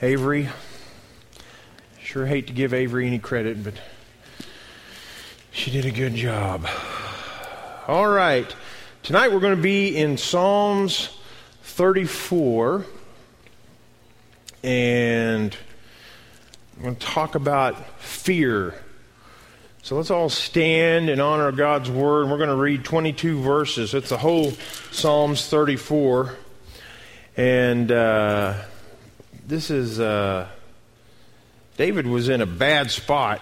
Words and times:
Avery. 0.00 0.48
Sure 2.00 2.24
hate 2.24 2.46
to 2.46 2.52
give 2.52 2.72
Avery 2.72 3.06
any 3.08 3.18
credit, 3.18 3.64
but 3.64 3.74
she 5.50 5.72
did 5.72 5.84
a 5.84 5.90
good 5.90 6.14
job. 6.14 6.68
All 7.88 8.06
right. 8.06 8.54
Tonight 9.02 9.32
we're 9.32 9.40
going 9.40 9.56
to 9.56 9.62
be 9.62 9.96
in 9.96 10.16
Psalms 10.16 11.08
34. 11.62 12.86
And 14.62 15.56
I'm 16.76 16.82
going 16.82 16.94
to 16.94 17.06
talk 17.06 17.34
about 17.34 18.00
fear. 18.00 18.74
So 19.82 19.96
let's 19.96 20.12
all 20.12 20.28
stand 20.28 21.10
and 21.10 21.20
honor 21.20 21.48
of 21.48 21.56
God's 21.56 21.90
word. 21.90 22.28
We're 22.28 22.36
going 22.36 22.50
to 22.50 22.56
read 22.56 22.84
22 22.84 23.40
verses. 23.40 23.94
It's 23.94 24.10
the 24.10 24.18
whole 24.18 24.52
Psalms 24.92 25.48
34. 25.48 26.36
And 27.36 27.90
uh, 27.90 28.62
this 29.48 29.70
is, 29.70 29.98
uh, 29.98 30.46
David 31.78 32.06
was 32.06 32.28
in 32.28 32.42
a 32.42 32.46
bad 32.46 32.90
spot 32.90 33.40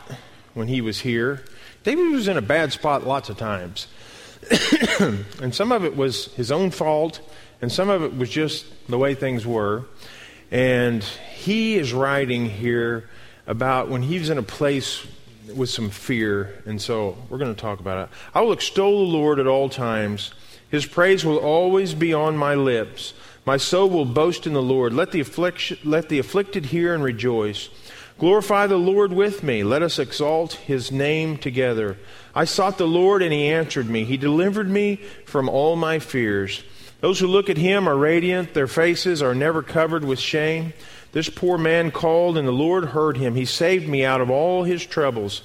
when 0.55 0.69
he 0.69 0.80
was 0.80 1.01
here. 1.01 1.45
David 1.83 2.13
was 2.13 2.29
in 2.29 2.37
a 2.37 2.43
bad 2.43 2.73
spot 2.73 3.05
lots 3.05 3.29
of 3.29 3.37
times. 3.37 3.89
and 5.01 5.53
some 5.53 5.73
of 5.73 5.85
it 5.85 5.97
was 5.97 6.33
his 6.35 6.53
own 6.53 6.71
fault, 6.71 7.21
and 7.61 7.73
some 7.73 7.89
of 7.89 8.05
it 8.05 8.16
was 8.16 8.30
just 8.30 8.66
the 8.89 8.97
way 8.97 9.15
things 9.15 9.45
were. 9.45 9.85
And 10.53 11.03
he 11.03 11.77
is 11.77 11.93
writing 11.93 12.47
here 12.47 13.11
about 13.49 13.88
when 13.88 14.02
he 14.02 14.21
was 14.21 14.30
in 14.30 14.38
a 14.38 14.45
place 14.45 15.05
with 15.57 15.71
some 15.71 15.91
fear. 15.91 16.63
And 16.66 16.80
so 16.80 17.16
we're 17.29 17.38
going 17.38 17.52
to 17.52 17.61
talk 17.61 17.80
about 17.80 18.09
it. 18.09 18.15
I 18.33 18.43
will 18.43 18.52
extol 18.52 19.07
the 19.07 19.13
Lord 19.13 19.41
at 19.41 19.49
all 19.49 19.69
times. 19.69 20.33
His 20.71 20.87
praise 20.87 21.25
will 21.25 21.38
always 21.38 21.95
be 21.95 22.15
on 22.15 22.37
my 22.37 22.55
lips. 22.55 23.13
My 23.47 23.59
soul 23.59 23.89
will 23.89 24.05
boast 24.05 24.45
in 24.49 24.55
the 24.55 24.63
Lord. 24.63 24.93
Let 24.93 25.13
the, 25.13 25.21
affliction, 25.21 25.79
let 25.85 26.09
the 26.09 26.19
afflicted 26.19 26.67
hear 26.67 26.93
and 26.93 27.03
rejoice. 27.03 27.69
Glorify 28.19 28.67
the 28.67 28.77
Lord 28.77 29.13
with 29.13 29.45
me. 29.45 29.63
Let 29.63 29.83
us 29.83 30.01
exalt 30.01 30.55
his 30.55 30.91
name 30.91 31.37
together. 31.37 31.97
I 32.35 32.45
sought 32.45 32.77
the 32.77 32.88
Lord, 32.88 33.23
and 33.23 33.33
he 33.33 33.47
answered 33.47 33.88
me. 33.88 34.05
He 34.05 34.16
delivered 34.16 34.69
me 34.69 34.97
from 35.27 35.49
all 35.49 35.77
my 35.77 36.01
fears. 36.01 36.65
Those 37.01 37.21
who 37.21 37.29
look 37.29 37.49
at 37.49 37.57
him 37.57 37.88
are 37.88 37.97
radiant, 37.97 38.53
their 38.53 38.66
faces 38.66 39.23
are 39.23 39.35
never 39.35 39.63
covered 39.63 40.05
with 40.05 40.19
shame. 40.19 40.73
This 41.13 41.29
poor 41.29 41.57
man 41.57 41.93
called, 41.93 42.37
and 42.37 42.49
the 42.49 42.53
Lord 42.53 42.87
heard 42.87 43.16
him. 43.16 43.37
He 43.37 43.45
saved 43.45 43.88
me 43.88 44.05
out 44.05 44.21
of 44.21 44.29
all 44.29 44.65
his 44.65 44.85
troubles. 44.85 45.43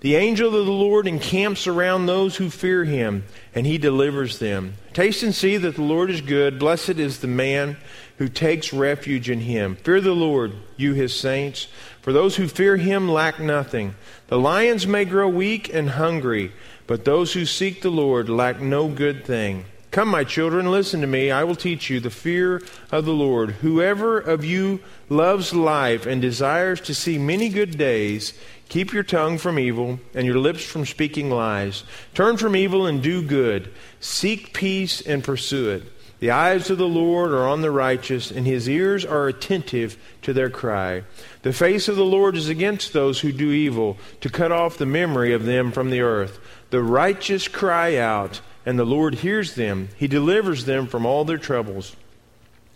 The 0.00 0.16
angel 0.16 0.56
of 0.56 0.64
the 0.64 0.72
Lord 0.72 1.06
encamps 1.06 1.66
around 1.66 2.06
those 2.06 2.36
who 2.36 2.48
fear 2.48 2.84
him, 2.84 3.24
and 3.54 3.66
he 3.66 3.76
delivers 3.76 4.38
them. 4.38 4.74
Taste 4.94 5.22
and 5.22 5.34
see 5.34 5.58
that 5.58 5.74
the 5.74 5.82
Lord 5.82 6.10
is 6.10 6.22
good. 6.22 6.58
Blessed 6.58 6.98
is 6.98 7.18
the 7.18 7.26
man 7.26 7.76
who 8.16 8.28
takes 8.28 8.72
refuge 8.72 9.28
in 9.28 9.40
him. 9.40 9.76
Fear 9.76 10.00
the 10.00 10.14
Lord, 10.14 10.54
you 10.78 10.94
his 10.94 11.14
saints, 11.14 11.68
for 12.00 12.14
those 12.14 12.36
who 12.36 12.48
fear 12.48 12.78
him 12.78 13.10
lack 13.10 13.40
nothing. 13.40 13.94
The 14.28 14.38
lions 14.38 14.86
may 14.86 15.04
grow 15.04 15.28
weak 15.28 15.72
and 15.72 15.90
hungry, 15.90 16.52
but 16.86 17.04
those 17.04 17.34
who 17.34 17.44
seek 17.44 17.82
the 17.82 17.90
Lord 17.90 18.30
lack 18.30 18.58
no 18.58 18.88
good 18.88 19.26
thing. 19.26 19.66
Come, 19.90 20.08
my 20.08 20.22
children, 20.22 20.70
listen 20.70 21.00
to 21.00 21.08
me. 21.08 21.32
I 21.32 21.42
will 21.42 21.56
teach 21.56 21.90
you 21.90 21.98
the 21.98 22.10
fear 22.10 22.62
of 22.92 23.04
the 23.04 23.12
Lord. 23.12 23.50
Whoever 23.50 24.20
of 24.20 24.44
you 24.44 24.78
loves 25.08 25.52
life 25.52 26.06
and 26.06 26.22
desires 26.22 26.80
to 26.82 26.94
see 26.94 27.18
many 27.18 27.48
good 27.48 27.76
days, 27.76 28.32
keep 28.68 28.92
your 28.92 29.02
tongue 29.02 29.36
from 29.36 29.58
evil 29.58 29.98
and 30.14 30.28
your 30.28 30.38
lips 30.38 30.64
from 30.64 30.86
speaking 30.86 31.28
lies. 31.28 31.82
Turn 32.14 32.36
from 32.36 32.54
evil 32.54 32.86
and 32.86 33.02
do 33.02 33.20
good. 33.20 33.72
Seek 33.98 34.54
peace 34.54 35.00
and 35.00 35.24
pursue 35.24 35.70
it. 35.70 35.82
The 36.20 36.30
eyes 36.30 36.70
of 36.70 36.78
the 36.78 36.86
Lord 36.86 37.32
are 37.32 37.48
on 37.48 37.62
the 37.62 37.70
righteous, 37.70 38.30
and 38.30 38.46
his 38.46 38.68
ears 38.68 39.06
are 39.06 39.26
attentive 39.26 39.96
to 40.22 40.34
their 40.34 40.50
cry. 40.50 41.02
The 41.42 41.52
face 41.52 41.88
of 41.88 41.96
the 41.96 42.04
Lord 42.04 42.36
is 42.36 42.48
against 42.48 42.92
those 42.92 43.20
who 43.20 43.32
do 43.32 43.50
evil, 43.50 43.96
to 44.20 44.28
cut 44.28 44.52
off 44.52 44.76
the 44.76 44.84
memory 44.86 45.32
of 45.32 45.46
them 45.46 45.72
from 45.72 45.88
the 45.88 46.02
earth. 46.02 46.38
The 46.68 46.82
righteous 46.82 47.48
cry 47.48 47.96
out 47.96 48.42
and 48.64 48.78
the 48.78 48.84
Lord 48.84 49.16
hears 49.16 49.54
them. 49.54 49.88
He 49.96 50.08
delivers 50.08 50.64
them 50.64 50.86
from 50.86 51.06
all 51.06 51.24
their 51.24 51.38
troubles. 51.38 51.96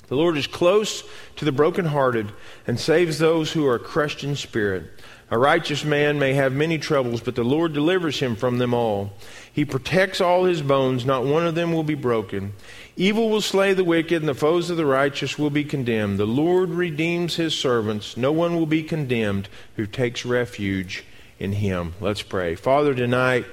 The 0.08 0.16
Lord 0.16 0.36
is 0.36 0.46
close 0.46 1.02
to 1.36 1.44
the 1.44 1.52
brokenhearted 1.52 2.30
and 2.66 2.78
saves 2.78 3.18
those 3.18 3.52
who 3.52 3.66
are 3.66 3.78
crushed 3.78 4.22
in 4.22 4.36
spirit. 4.36 4.84
A 5.30 5.38
righteous 5.38 5.84
man 5.84 6.18
may 6.18 6.34
have 6.34 6.52
many 6.52 6.78
troubles, 6.78 7.22
but 7.22 7.34
the 7.34 7.42
Lord 7.42 7.72
delivers 7.72 8.20
him 8.20 8.36
from 8.36 8.58
them 8.58 8.74
all. 8.74 9.14
He 9.50 9.64
protects 9.64 10.20
all 10.20 10.44
his 10.44 10.60
bones, 10.60 11.06
not 11.06 11.24
one 11.24 11.46
of 11.46 11.54
them 11.54 11.72
will 11.72 11.84
be 11.84 11.94
broken. 11.94 12.52
Evil 12.96 13.30
will 13.30 13.40
slay 13.40 13.72
the 13.72 13.82
wicked, 13.82 14.20
and 14.22 14.28
the 14.28 14.34
foes 14.34 14.68
of 14.68 14.76
the 14.76 14.86
righteous 14.86 15.38
will 15.38 15.50
be 15.50 15.64
condemned. 15.64 16.18
The 16.18 16.26
Lord 16.26 16.68
redeems 16.70 17.36
his 17.36 17.58
servants. 17.58 18.16
No 18.16 18.30
one 18.30 18.54
will 18.54 18.66
be 18.66 18.82
condemned 18.82 19.48
who 19.76 19.86
takes 19.86 20.26
refuge 20.26 21.04
in 21.38 21.52
him. 21.52 21.94
Let's 22.00 22.22
pray. 22.22 22.54
Father, 22.54 22.94
tonight, 22.94 23.46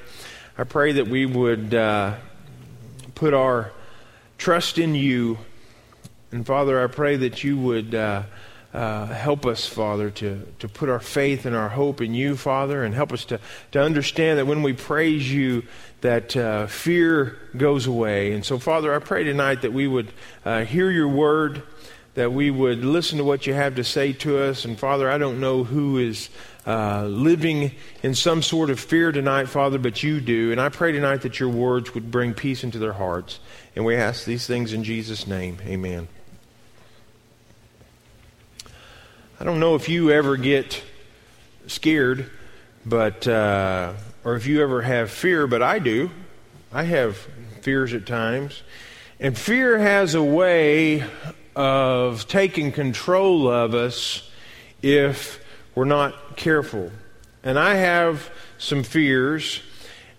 I 0.62 0.64
pray 0.64 0.92
that 0.92 1.08
we 1.08 1.26
would 1.26 1.74
uh, 1.74 2.18
put 3.16 3.34
our 3.34 3.72
trust 4.38 4.78
in 4.78 4.94
you. 4.94 5.40
And 6.32 6.46
Father, 6.46 6.84
I 6.84 6.86
pray 6.86 7.16
that 7.16 7.44
you 7.44 7.58
would 7.58 7.96
uh, 7.96 8.22
uh, 8.72 9.08
help 9.08 9.48
us, 9.48 9.66
Father, 9.66 10.12
to, 10.12 10.48
to 10.60 10.68
put 10.68 10.88
our 10.88 11.00
faith 11.00 11.48
and 11.48 11.56
our 11.56 11.70
hope 11.70 12.00
in 12.00 12.14
you, 12.14 12.38
Father, 12.38 12.84
and 12.84 12.94
help 12.94 13.12
us 13.12 13.26
to, 13.26 13.40
to 13.72 13.82
understand 13.82 14.38
that 14.38 14.46
when 14.46 14.62
we 14.62 14.74
praise 14.74 15.34
you, 15.34 15.64
that 16.02 16.38
uh, 16.38 16.68
fear 16.68 17.40
goes 17.58 17.88
away. 17.88 18.32
And 18.32 18.46
so, 18.46 18.60
Father, 18.60 18.94
I 18.94 19.00
pray 19.00 19.24
tonight 19.24 19.64
that 19.64 19.74
we 19.74 19.88
would 19.88 20.14
uh, 20.46 20.64
hear 20.66 20.92
your 20.92 21.08
word, 21.08 21.64
that 22.14 22.34
we 22.34 22.52
would 22.52 22.86
listen 22.86 23.18
to 23.18 23.24
what 23.24 23.48
you 23.48 23.56
have 23.56 23.78
to 23.78 23.84
say 23.84 24.14
to 24.14 24.38
us. 24.38 24.64
And, 24.64 24.78
Father, 24.78 25.10
I 25.10 25.18
don't 25.18 25.40
know 25.40 25.64
who 25.64 25.98
is 25.98 26.30
uh, 26.66 27.06
living 27.06 27.72
in 28.04 28.14
some 28.14 28.42
sort 28.42 28.70
of 28.70 28.80
fear 28.80 29.12
tonight, 29.12 29.50
Father, 29.50 29.80
but 29.80 30.04
you 30.04 30.22
do. 30.22 30.52
And 30.52 30.62
I 30.62 30.70
pray 30.70 30.92
tonight 30.92 31.22
that 31.24 31.40
your 31.40 31.50
words 31.50 31.94
would 31.96 32.12
bring 32.12 32.34
peace 32.34 32.64
into 32.64 32.78
their 32.78 32.94
hearts. 32.94 33.40
And 33.76 33.84
we 33.86 33.96
ask 33.96 34.26
these 34.26 34.46
things 34.46 34.74
in 34.74 34.84
Jesus' 34.84 35.26
name. 35.26 35.58
Amen. 35.66 36.08
I 39.40 39.44
don't 39.44 39.60
know 39.60 39.74
if 39.74 39.90
you 39.90 40.12
ever 40.12 40.38
get 40.38 40.84
scared, 41.66 42.30
but 42.86 43.28
uh, 43.28 43.94
or 44.24 44.36
if 44.36 44.46
you 44.46 44.62
ever 44.62 44.84
have 44.84 45.10
fear, 45.10 45.48
but 45.48 45.64
I 45.64 45.80
do. 45.80 46.12
I 46.72 46.84
have 46.84 47.18
fears 47.62 47.94
at 47.94 48.06
times. 48.06 48.62
And 49.20 49.38
fear 49.38 49.80
has 49.80 50.14
a 50.14 50.24
way 50.24 51.04
of 51.56 52.28
taking 52.28 52.72
control 52.72 53.50
of 53.50 53.74
us 53.74 54.30
if 54.82 55.41
we're 55.76 55.86
not 55.86 56.38
careful. 56.38 56.92
And 57.44 57.58
I 57.58 57.76
have 57.76 58.30
some 58.58 58.84
fears, 58.84 59.62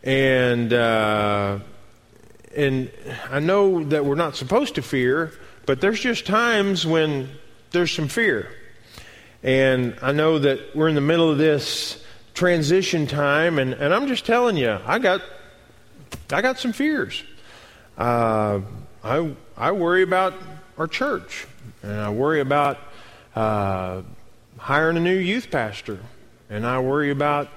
and 0.03 0.73
uh, 0.73 1.61
and 2.57 2.91
I 3.31 3.39
know 3.41 3.85
that 3.85 4.05
we're 4.05 4.17
not 4.17 4.37
supposed 4.37 4.75
to 4.75 4.83
fear, 4.83 5.33
but 5.67 5.81
there's 5.81 6.01
just 6.01 6.27
times 6.27 6.87
when 6.87 7.31
there's 7.71 7.93
some 7.93 8.09
fear. 8.09 8.51
And 9.43 9.97
I 10.03 10.13
know 10.13 10.39
that 10.39 10.75
we're 10.75 10.89
in 10.89 10.95
the 10.95 11.01
middle 11.01 11.31
of 11.31 11.39
this 11.39 12.03
transition 12.35 13.07
time, 13.07 13.59
and, 13.59 13.73
and 13.75 13.93
I'm 13.93 14.07
just 14.07 14.25
telling 14.25 14.57
you, 14.57 14.79
I 14.85 14.99
got 14.99 15.23
I 16.33 16.43
got 16.43 16.59
some 16.59 16.73
fears. 16.73 17.23
Uh, 17.97 18.61
I 19.05 19.35
I 19.57 19.73
worry 19.73 20.03
about 20.03 20.35
our 20.79 20.87
church, 20.87 21.47
and 21.83 21.93
I 21.93 22.11
worry 22.11 22.41
about 22.41 22.79
uh, 23.35 24.03
hiring 24.63 24.97
a 24.97 25.01
new 25.01 25.17
youth 25.17 25.51
pastor, 25.51 25.99
and 26.49 26.65
I 26.65 26.79
worry 26.79 27.11
about 27.11 27.49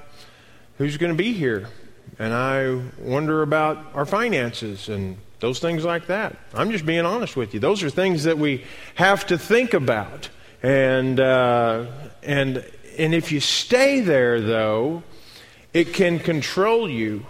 who's 0.79 0.97
going 0.97 1.11
to 1.11 1.17
be 1.17 1.33
here, 1.33 1.69
and 2.17 2.33
I 2.33 2.81
wonder 2.99 3.43
about 3.43 3.77
our 3.93 4.07
finances 4.07 4.89
and 4.89 5.17
those 5.39 5.59
things 5.59 5.85
like 5.85 6.07
that. 6.07 6.35
I'm 6.51 6.71
just 6.71 6.83
being 6.83 7.05
honest 7.05 7.37
with 7.37 7.53
you. 7.53 7.59
Those 7.59 7.83
are 7.83 7.91
things 7.91 8.23
that 8.23 8.39
we 8.39 8.63
have 8.95 9.27
to 9.27 9.37
think 9.37 9.75
about, 9.75 10.29
and 10.63 11.19
uh, 11.19 11.85
and 12.23 12.65
and 12.97 13.13
if 13.13 13.31
you 13.31 13.39
stay 13.39 13.99
there, 13.99 14.41
though, 14.41 15.03
it 15.73 15.93
can 15.93 16.19
control 16.19 16.89
you, 16.89 17.25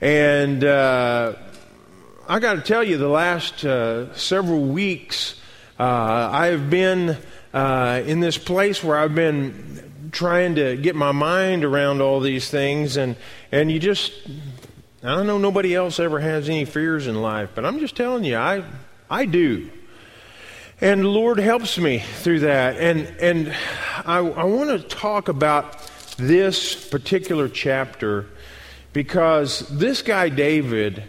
and. 0.00 0.64
Uh, 0.64 1.34
I 2.28 2.38
got 2.38 2.54
to 2.54 2.60
tell 2.60 2.84
you, 2.84 2.98
the 2.98 3.08
last 3.08 3.64
uh, 3.64 4.14
several 4.14 4.62
weeks, 4.62 5.34
uh, 5.78 5.82
I 6.32 6.46
have 6.46 6.70
been 6.70 7.18
uh, 7.52 8.02
in 8.06 8.20
this 8.20 8.38
place 8.38 8.82
where 8.82 8.96
I've 8.96 9.14
been 9.14 10.10
trying 10.12 10.54
to 10.56 10.76
get 10.76 10.94
my 10.94 11.12
mind 11.12 11.64
around 11.64 12.00
all 12.00 12.20
these 12.20 12.50
things, 12.50 12.96
and 12.96 13.16
and 13.50 13.70
you 13.70 13.78
just 13.78 14.12
I 15.02 15.14
don't 15.14 15.26
know 15.26 15.38
nobody 15.38 15.74
else 15.74 15.98
ever 15.98 16.20
has 16.20 16.48
any 16.48 16.64
fears 16.64 17.06
in 17.06 17.20
life, 17.20 17.50
but 17.54 17.64
I'm 17.64 17.80
just 17.80 17.96
telling 17.96 18.24
you, 18.24 18.36
I 18.36 18.64
I 19.10 19.26
do. 19.26 19.70
And 20.80 21.02
the 21.02 21.08
Lord 21.08 21.38
helps 21.38 21.78
me 21.78 21.98
through 21.98 22.40
that. 22.40 22.76
And 22.76 23.06
and 23.20 23.54
I, 24.04 24.18
I 24.18 24.44
want 24.44 24.70
to 24.70 24.78
talk 24.80 25.28
about 25.28 25.90
this 26.16 26.88
particular 26.88 27.48
chapter 27.48 28.26
because 28.92 29.60
this 29.68 30.02
guy 30.02 30.28
David, 30.28 31.04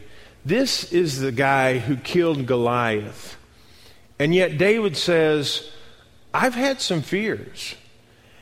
this 0.46 0.92
is 0.92 1.20
the 1.20 1.32
guy 1.32 1.80
who 1.80 1.96
killed 1.98 2.46
Goliath. 2.46 3.38
And 4.20 4.34
yet 4.34 4.58
David 4.58 4.96
says, 4.96 5.70
I've 6.34 6.56
had 6.56 6.82
some 6.82 7.02
fears. 7.02 7.76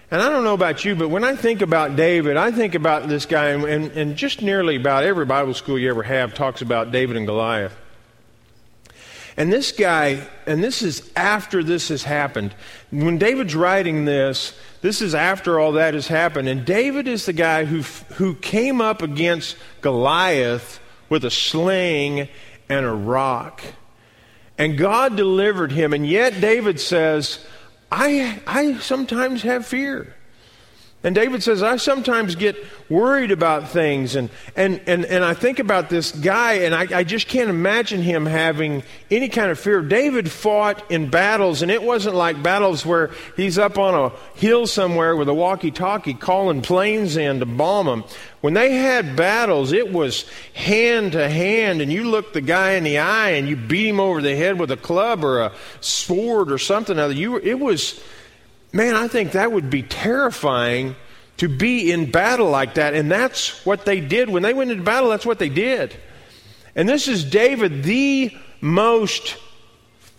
And 0.10 0.22
I 0.22 0.30
don't 0.30 0.44
know 0.44 0.54
about 0.54 0.84
you, 0.84 0.96
but 0.96 1.10
when 1.10 1.24
I 1.24 1.36
think 1.36 1.62
about 1.62 1.96
David, 1.96 2.36
I 2.36 2.52
think 2.52 2.76
about 2.76 3.08
this 3.08 3.26
guy, 3.26 3.50
and, 3.50 3.92
and, 3.92 4.16
just 4.18 4.42
nearly 4.42 4.76
about 4.76 5.06
every 5.06 5.26
Bible 5.26 5.54
school 5.54 5.80
you 5.80 5.90
ever 5.90 6.04
have 6.04 6.34
talks 6.34 6.62
about 6.62 6.92
David 6.92 7.16
and 7.16 7.26
Goliath. 7.26 7.76
And 9.38 9.52
this 9.52 9.72
guy, 9.72 10.28
and 10.46 10.62
this 10.62 10.82
is 10.82 11.10
after 11.16 11.64
this 11.64 11.88
has 11.88 12.04
happened. 12.04 12.54
When 12.92 13.18
David's 13.18 13.56
writing 13.56 14.04
this, 14.04 14.54
this 14.82 15.02
is 15.02 15.16
after 15.16 15.60
all 15.60 15.74
that 15.74 15.94
has 15.94 16.08
happened. 16.08 16.50
And 16.50 16.66
David 16.66 17.08
is 17.08 17.26
the 17.26 17.34
guy 17.34 17.64
who, 17.64 17.82
who 18.16 18.36
came 18.36 18.82
up 18.82 19.02
against 19.02 19.56
Goliath 19.80 20.82
with 21.08 21.24
a 21.24 21.32
sling 21.32 22.28
and 22.68 22.86
a 22.86 22.92
rock. 22.92 23.64
And 24.58 24.78
God 24.78 25.16
delivered 25.16 25.72
him. 25.72 25.94
And 25.94 26.06
yet 26.06 26.42
David 26.42 26.82
says, 26.82 27.46
I, 27.92 28.40
I 28.48 28.78
sometimes 28.78 29.42
have 29.44 29.66
fear. 29.66 30.16
And 31.03 31.15
David 31.15 31.42
says, 31.42 31.63
I 31.63 31.77
sometimes 31.77 32.36
get 32.36 32.56
worried 32.88 33.31
about 33.31 33.69
things. 33.69 34.15
And, 34.15 34.30
and, 34.56 34.80
and, 34.86 35.03
and 35.06 35.25
I 35.25 35.33
think 35.33 35.57
about 35.57 35.89
this 35.89 36.12
guy, 36.12 36.53
and 36.53 36.75
I, 36.75 37.00
I 37.00 37.03
just 37.03 37.27
can't 37.27 37.50
imagine 37.50 38.03
him 38.03 38.27
having 38.27 38.83
any 39.09 39.27
kind 39.27 39.50
of 39.50 39.59
fear. 39.59 39.81
David 39.81 40.30
fought 40.30 40.92
in 40.92 41.09
battles, 41.09 41.63
and 41.63 41.71
it 41.71 41.81
wasn't 41.81 42.15
like 42.15 42.44
battles 42.44 42.86
where 42.86 43.09
he's 43.36 43.57
up 43.57 43.80
on 43.80 43.95
a 43.95 44.09
hill 44.38 44.68
somewhere 44.68 45.15
with 45.15 45.27
a 45.27 45.33
walkie 45.33 45.71
talkie 45.71 46.13
calling 46.13 46.62
planes 46.62 47.18
in 47.18 47.39
to 47.39 47.47
bomb 47.47 47.88
them. 47.88 48.04
When 48.42 48.54
they 48.54 48.74
had 48.74 49.15
battles, 49.15 49.71
it 49.71 49.92
was 49.92 50.30
hand 50.54 51.13
to 51.13 51.27
hand, 51.27 51.81
and 51.81 51.92
you 51.92 52.12
looked 52.12 52.36
the 52.36 52.42
guy 52.42 52.74
in 52.74 52.83
the 52.83 53.00
eye 53.00 53.31
and 53.31 53.50
you 53.50 53.56
beat 53.56 53.88
him 53.88 54.00
over 54.00 54.21
the 54.21 54.36
head 54.36 54.59
with 54.59 54.69
a 54.69 54.77
club 54.77 55.24
or 55.24 55.42
a 55.42 55.51
sword 55.80 56.51
or 56.51 56.57
something. 56.59 56.97
You 57.15 57.38
it 57.38 57.59
was 57.59 58.01
Man, 58.73 58.95
I 58.95 59.07
think 59.07 59.33
that 59.33 59.51
would 59.51 59.69
be 59.69 59.83
terrifying 59.83 60.95
to 61.38 61.50
be 61.50 61.91
in 61.91 62.12
battle 62.12 62.50
like 62.50 62.75
that. 62.75 62.94
And 62.94 63.12
that's 63.12 63.65
what 63.65 63.85
they 63.85 64.00
did. 64.00 64.29
When 64.29 64.44
they 64.44 64.53
went 64.53 64.71
into 64.71 64.83
battle, 64.83 65.09
that's 65.09 65.25
what 65.25 65.39
they 65.39 65.50
did. 65.50 65.95
And 66.75 66.88
this 66.88 67.07
is 67.07 67.23
David, 67.23 67.83
the 67.83 68.35
most 68.62 69.38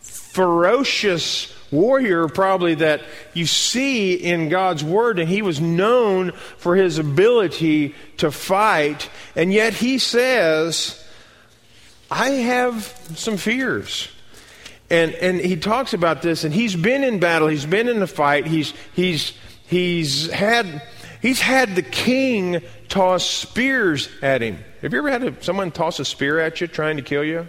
ferocious 0.01 1.55
warrior, 1.71 2.29
probably, 2.29 2.75
that 2.75 3.03
you 3.33 3.47
see 3.47 4.15
in 4.15 4.51
God's 4.51 4.85
Word. 4.85 5.19
And 5.19 5.29
he 5.29 5.41
was 5.41 5.61
known 5.61 6.33
for 6.59 6.77
his 6.77 6.99
ability 6.99 7.95
to 8.19 8.31
fight. 8.31 9.09
And 9.35 9.53
yet 9.53 9.73
he 9.73 9.99
says, 9.99 11.03
I 12.11 12.31
have 12.31 12.85
some 13.15 13.39
fears. 13.39 14.09
And, 14.93 15.15
and 15.15 15.41
he 15.41 15.57
talks 15.57 15.95
about 15.95 16.21
this, 16.21 16.45
and 16.45 16.53
he's 16.53 16.77
been 16.77 17.03
in 17.03 17.19
battle, 17.19 17.49
he's 17.49 17.65
been 17.65 17.89
in 17.89 17.99
the 17.99 18.07
fight, 18.07 18.47
he's, 18.47 18.75
he's, 18.93 19.33
he's, 19.67 20.31
had, 20.31 20.83
he's 21.23 21.41
had 21.41 21.75
the 21.75 21.83
king 21.83 22.61
toss 22.91 23.25
spears 23.25 24.11
at 24.21 24.43
him. 24.43 24.63
Have 24.83 24.93
you 24.93 24.99
ever 24.99 25.11
had 25.11 25.25
a, 25.25 25.43
someone 25.43 25.71
toss 25.71 25.99
a 25.99 26.05
spear 26.05 26.39
at 26.39 26.61
you 26.61 26.67
trying 26.67 26.99
to 26.99 27.03
kill 27.03 27.25
you? 27.25 27.49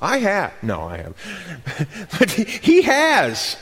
I 0.00 0.20
have. 0.20 0.54
No, 0.62 0.84
I 0.84 0.96
have. 0.96 2.08
but 2.18 2.30
he, 2.30 2.44
he 2.44 2.80
has. 2.80 3.58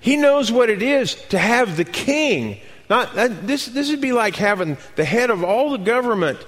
He 0.00 0.16
knows 0.16 0.50
what 0.50 0.70
it 0.70 0.80
is 0.80 1.14
to 1.26 1.38
have 1.38 1.76
the 1.76 1.84
king. 1.84 2.60
Not 2.88 3.14
uh, 3.16 3.28
this. 3.28 3.66
This 3.66 3.90
would 3.90 4.00
be 4.00 4.12
like 4.12 4.36
having 4.36 4.78
the 4.96 5.04
head 5.04 5.28
of 5.28 5.44
all 5.44 5.70
the 5.70 5.78
government. 5.78 6.38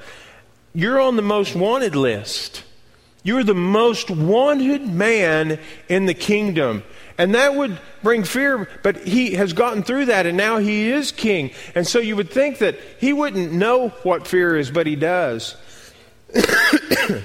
You're 0.72 1.00
on 1.00 1.16
the 1.16 1.22
most 1.22 1.54
wanted 1.54 1.94
list. 1.94 2.64
You're 3.24 3.42
the 3.42 3.54
most 3.54 4.10
wanted 4.10 4.86
man 4.86 5.58
in 5.88 6.04
the 6.04 6.14
kingdom. 6.14 6.84
And 7.16 7.34
that 7.34 7.54
would 7.54 7.80
bring 8.02 8.22
fear, 8.22 8.68
but 8.82 8.98
he 8.98 9.32
has 9.34 9.54
gotten 9.54 9.82
through 9.82 10.06
that 10.06 10.26
and 10.26 10.36
now 10.36 10.58
he 10.58 10.90
is 10.90 11.10
king. 11.10 11.50
And 11.74 11.86
so 11.86 11.98
you 12.00 12.16
would 12.16 12.30
think 12.30 12.58
that 12.58 12.78
he 13.00 13.14
wouldn't 13.14 13.50
know 13.50 13.88
what 14.02 14.28
fear 14.28 14.56
is, 14.56 14.70
but 14.70 14.86
he 14.86 14.94
does. 14.94 15.56
and 16.34 17.22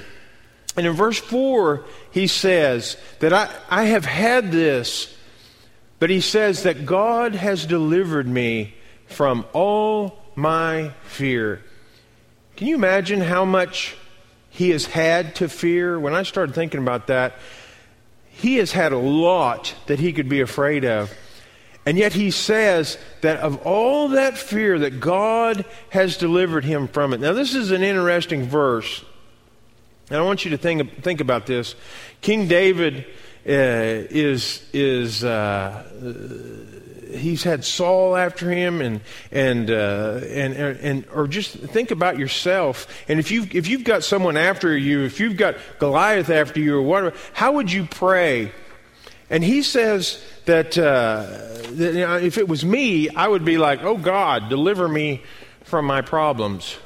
in 0.78 0.94
verse 0.94 1.20
4, 1.20 1.84
he 2.12 2.28
says 2.28 2.96
that 3.20 3.34
I, 3.34 3.54
I 3.70 3.84
have 3.86 4.06
had 4.06 4.54
this, 4.54 5.14
but 6.00 6.10
he 6.10 6.22
says 6.22 6.64
that 6.64 6.86
God 6.86 7.36
has 7.36 7.66
delivered 7.66 8.28
me 8.28 8.74
from 9.08 9.46
all 9.52 10.20
my 10.36 10.92
fear. 11.04 11.62
Can 12.56 12.68
you 12.68 12.76
imagine 12.76 13.20
how 13.20 13.44
much 13.44 13.98
he 14.60 14.72
has 14.72 14.88
had 14.88 15.36
to 15.36 15.48
fear. 15.48 15.98
When 15.98 16.14
I 16.14 16.24
started 16.24 16.54
thinking 16.54 16.82
about 16.82 17.08
that, 17.08 17.36
he 18.28 18.58
has 18.58 18.74
had 18.74 18.92
a 18.92 18.98
lot 18.98 19.74
that 19.86 20.00
he 20.00 20.12
could 20.12 20.28
be 20.28 20.42
afraid 20.42 20.84
of. 20.84 21.14
And 21.86 21.98
yet 21.98 22.12
he 22.12 22.30
says 22.30 22.98
that 23.22 23.40
of 23.40 23.66
all 23.66 24.10
that 24.10 24.38
fear 24.38 24.78
that 24.80 25.00
God 25.00 25.64
has 25.92 26.18
delivered 26.18 26.66
him 26.66 26.90
from 26.90 27.14
it. 27.14 27.22
Now 27.22 27.32
this 27.32 27.56
is 27.56 27.72
an 27.72 27.84
interesting 27.84 28.44
verse. 28.44 29.06
And 30.10 30.20
I 30.20 30.24
want 30.24 30.44
you 30.44 30.52
to 30.52 30.58
think, 30.58 31.04
think 31.04 31.22
about 31.22 31.46
this. 31.46 31.74
King 32.20 32.50
David 32.50 33.06
uh, 33.48 34.12
is, 34.12 34.68
is 34.74 35.24
uh, 35.24 35.86
he's 37.12 37.44
had 37.44 37.66
Saul 37.66 38.16
after 38.16 38.50
him, 38.50 38.82
and 38.82 39.02
and 39.32 39.70
uh, 39.70 40.22
and 40.30 40.54
and 40.56 41.06
or 41.14 41.28
just 41.28 41.54
think 41.54 41.92
about 41.92 42.18
yourself. 42.18 42.88
And 43.08 43.20
if 43.20 43.32
you 43.32 43.48
if 43.52 43.68
you've 43.68 43.84
got 43.84 44.04
someone 44.04 44.38
after 44.38 44.76
you, 44.78 45.04
if 45.04 45.20
you've 45.20 45.38
got 45.38 45.56
Goliath 45.80 46.30
after 46.30 46.60
you, 46.60 46.78
or 46.78 46.82
whatever, 46.82 47.16
how 47.34 47.54
would 47.54 47.72
you 47.72 47.86
pray? 47.86 48.52
And 49.32 49.44
he 49.44 49.62
says 49.62 50.24
that, 50.46 50.76
uh, 50.76 51.22
that 51.74 51.94
you 51.94 52.00
know, 52.00 52.18
if 52.18 52.40
it 52.40 52.48
was 52.48 52.66
me, 52.66 53.10
I 53.10 53.28
would 53.28 53.46
be 53.46 53.58
like, 53.58 53.84
"Oh 53.84 53.98
God, 53.98 54.50
deliver 54.50 54.88
me 54.88 55.24
from 55.64 55.86
my 55.86 56.02
problems." 56.02 56.78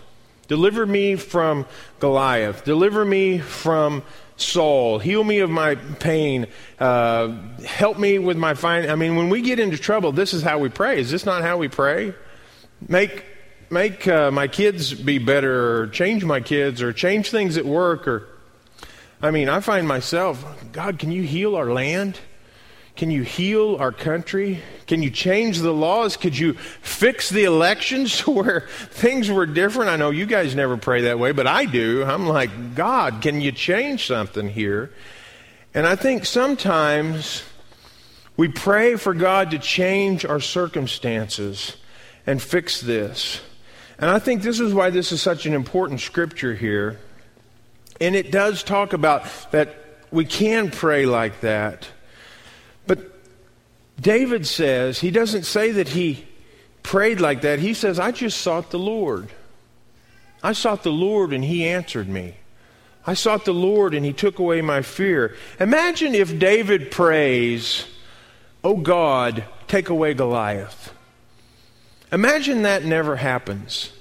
Deliver 0.50 0.86
me 0.86 1.16
from 1.16 1.66
Goliath. 2.00 2.66
Deliver 2.66 3.06
me 3.06 3.40
from 3.40 4.04
Saul. 4.36 5.00
Heal 5.00 5.24
me 5.24 5.40
of 5.40 5.50
my 5.50 5.76
pain. 5.76 6.48
Uh, 6.80 7.38
help 7.66 8.00
me 8.00 8.20
with 8.20 8.38
my 8.38 8.54
fine. 8.54 8.90
I 8.90 8.96
mean, 8.96 9.16
when 9.16 9.30
we 9.30 9.42
get 9.42 9.60
into 9.60 9.78
trouble, 9.78 10.12
this 10.12 10.34
is 10.34 10.44
how 10.44 10.60
we 10.60 10.70
pray. 10.70 11.00
Is 11.00 11.12
this 11.12 11.26
not 11.26 11.42
how 11.42 11.58
we 11.58 11.68
pray? 11.68 12.14
Make 12.88 13.26
make 13.70 14.08
uh, 14.08 14.32
my 14.32 14.48
kids 14.48 14.94
be 14.94 15.18
better, 15.18 15.82
or 15.82 15.88
change 15.88 16.24
my 16.26 16.40
kids, 16.40 16.82
or 16.82 16.94
change 16.94 17.30
things 17.32 17.58
at 17.58 17.66
work, 17.66 18.08
or 18.08 18.28
I 19.22 19.32
mean, 19.32 19.50
I 19.50 19.62
find 19.62 19.88
myself, 19.88 20.46
God, 20.72 21.00
can 21.00 21.12
you 21.12 21.24
heal 21.24 21.56
our 21.56 21.72
land? 21.72 22.20
Can 22.96 23.10
you 23.10 23.24
heal 23.24 23.78
our 23.78 23.92
country? 23.92 24.62
Can 24.86 25.02
you 25.02 25.10
change 25.10 25.60
the 25.60 25.74
laws? 25.74 26.16
Could 26.16 26.38
you 26.38 26.54
fix 26.54 27.30
the 27.30 27.44
elections 27.44 28.20
to 28.20 28.32
where 28.44 28.68
things 28.90 29.32
were 29.32 29.46
different? 29.46 29.90
I 29.90 29.96
know 29.96 30.12
you 30.12 30.26
guys 30.26 30.56
never 30.56 30.78
pray 30.78 31.02
that 31.02 31.18
way, 31.18 31.32
but 31.32 31.48
I 31.48 31.66
do. 31.66 32.04
I'm 32.04 32.28
like, 32.28 32.76
God, 32.76 33.22
can 33.22 33.42
you 33.42 33.52
change 33.52 34.06
something 34.06 34.48
here? 34.48 34.92
And 35.74 35.88
I 35.88 35.96
think 35.96 36.26
sometimes 36.26 37.44
we 38.38 38.48
pray 38.48 38.96
for 38.96 39.14
God 39.16 39.52
to 39.52 39.60
change 39.60 40.24
our 40.24 40.40
circumstances 40.40 41.78
and 42.28 42.42
fix 42.42 42.80
this. 42.80 43.42
And 43.98 44.10
I 44.10 44.20
think 44.20 44.44
this 44.44 44.60
is 44.60 44.74
why 44.74 44.92
this 44.92 45.12
is 45.12 45.22
such 45.22 45.46
an 45.46 45.54
important 45.54 46.00
scripture 46.00 46.54
here. 46.54 47.00
And 48.00 48.16
it 48.16 48.32
does 48.32 48.64
talk 48.64 48.94
about 48.94 49.26
that 49.52 49.76
we 50.12 50.26
can 50.26 50.70
pray 50.70 51.06
like 51.06 51.42
that. 51.42 51.88
David 54.00 54.46
says, 54.48 55.00
he 55.00 55.12
doesn't 55.12 55.44
say 55.44 55.72
that 55.72 55.90
he 55.90 56.26
prayed 56.82 57.22
like 57.22 57.42
that. 57.42 57.60
He 57.60 57.74
says, 57.74 58.00
I 58.00 58.12
just 58.12 58.42
sought 58.42 58.72
the 58.72 58.80
Lord. 58.80 59.30
I 60.42 60.54
sought 60.54 60.84
the 60.84 60.92
Lord 60.92 61.32
and 61.32 61.44
he 61.44 61.66
answered 61.66 62.10
me. 62.10 62.36
I 63.06 63.14
sought 63.14 63.46
the 63.46 63.54
Lord 63.54 63.94
and 63.94 64.06
he 64.06 64.14
took 64.14 64.40
away 64.40 64.62
my 64.62 64.82
fear. 64.82 65.36
Imagine 65.60 66.16
if 66.16 66.38
David 66.38 66.92
prays, 66.92 67.86
Oh 68.64 68.78
God, 68.78 69.44
take 69.68 69.90
away 69.90 70.14
Goliath. 70.14 70.94
Imagine 72.12 72.62
that 72.62 72.86
never 72.86 73.16
happens. 73.16 73.92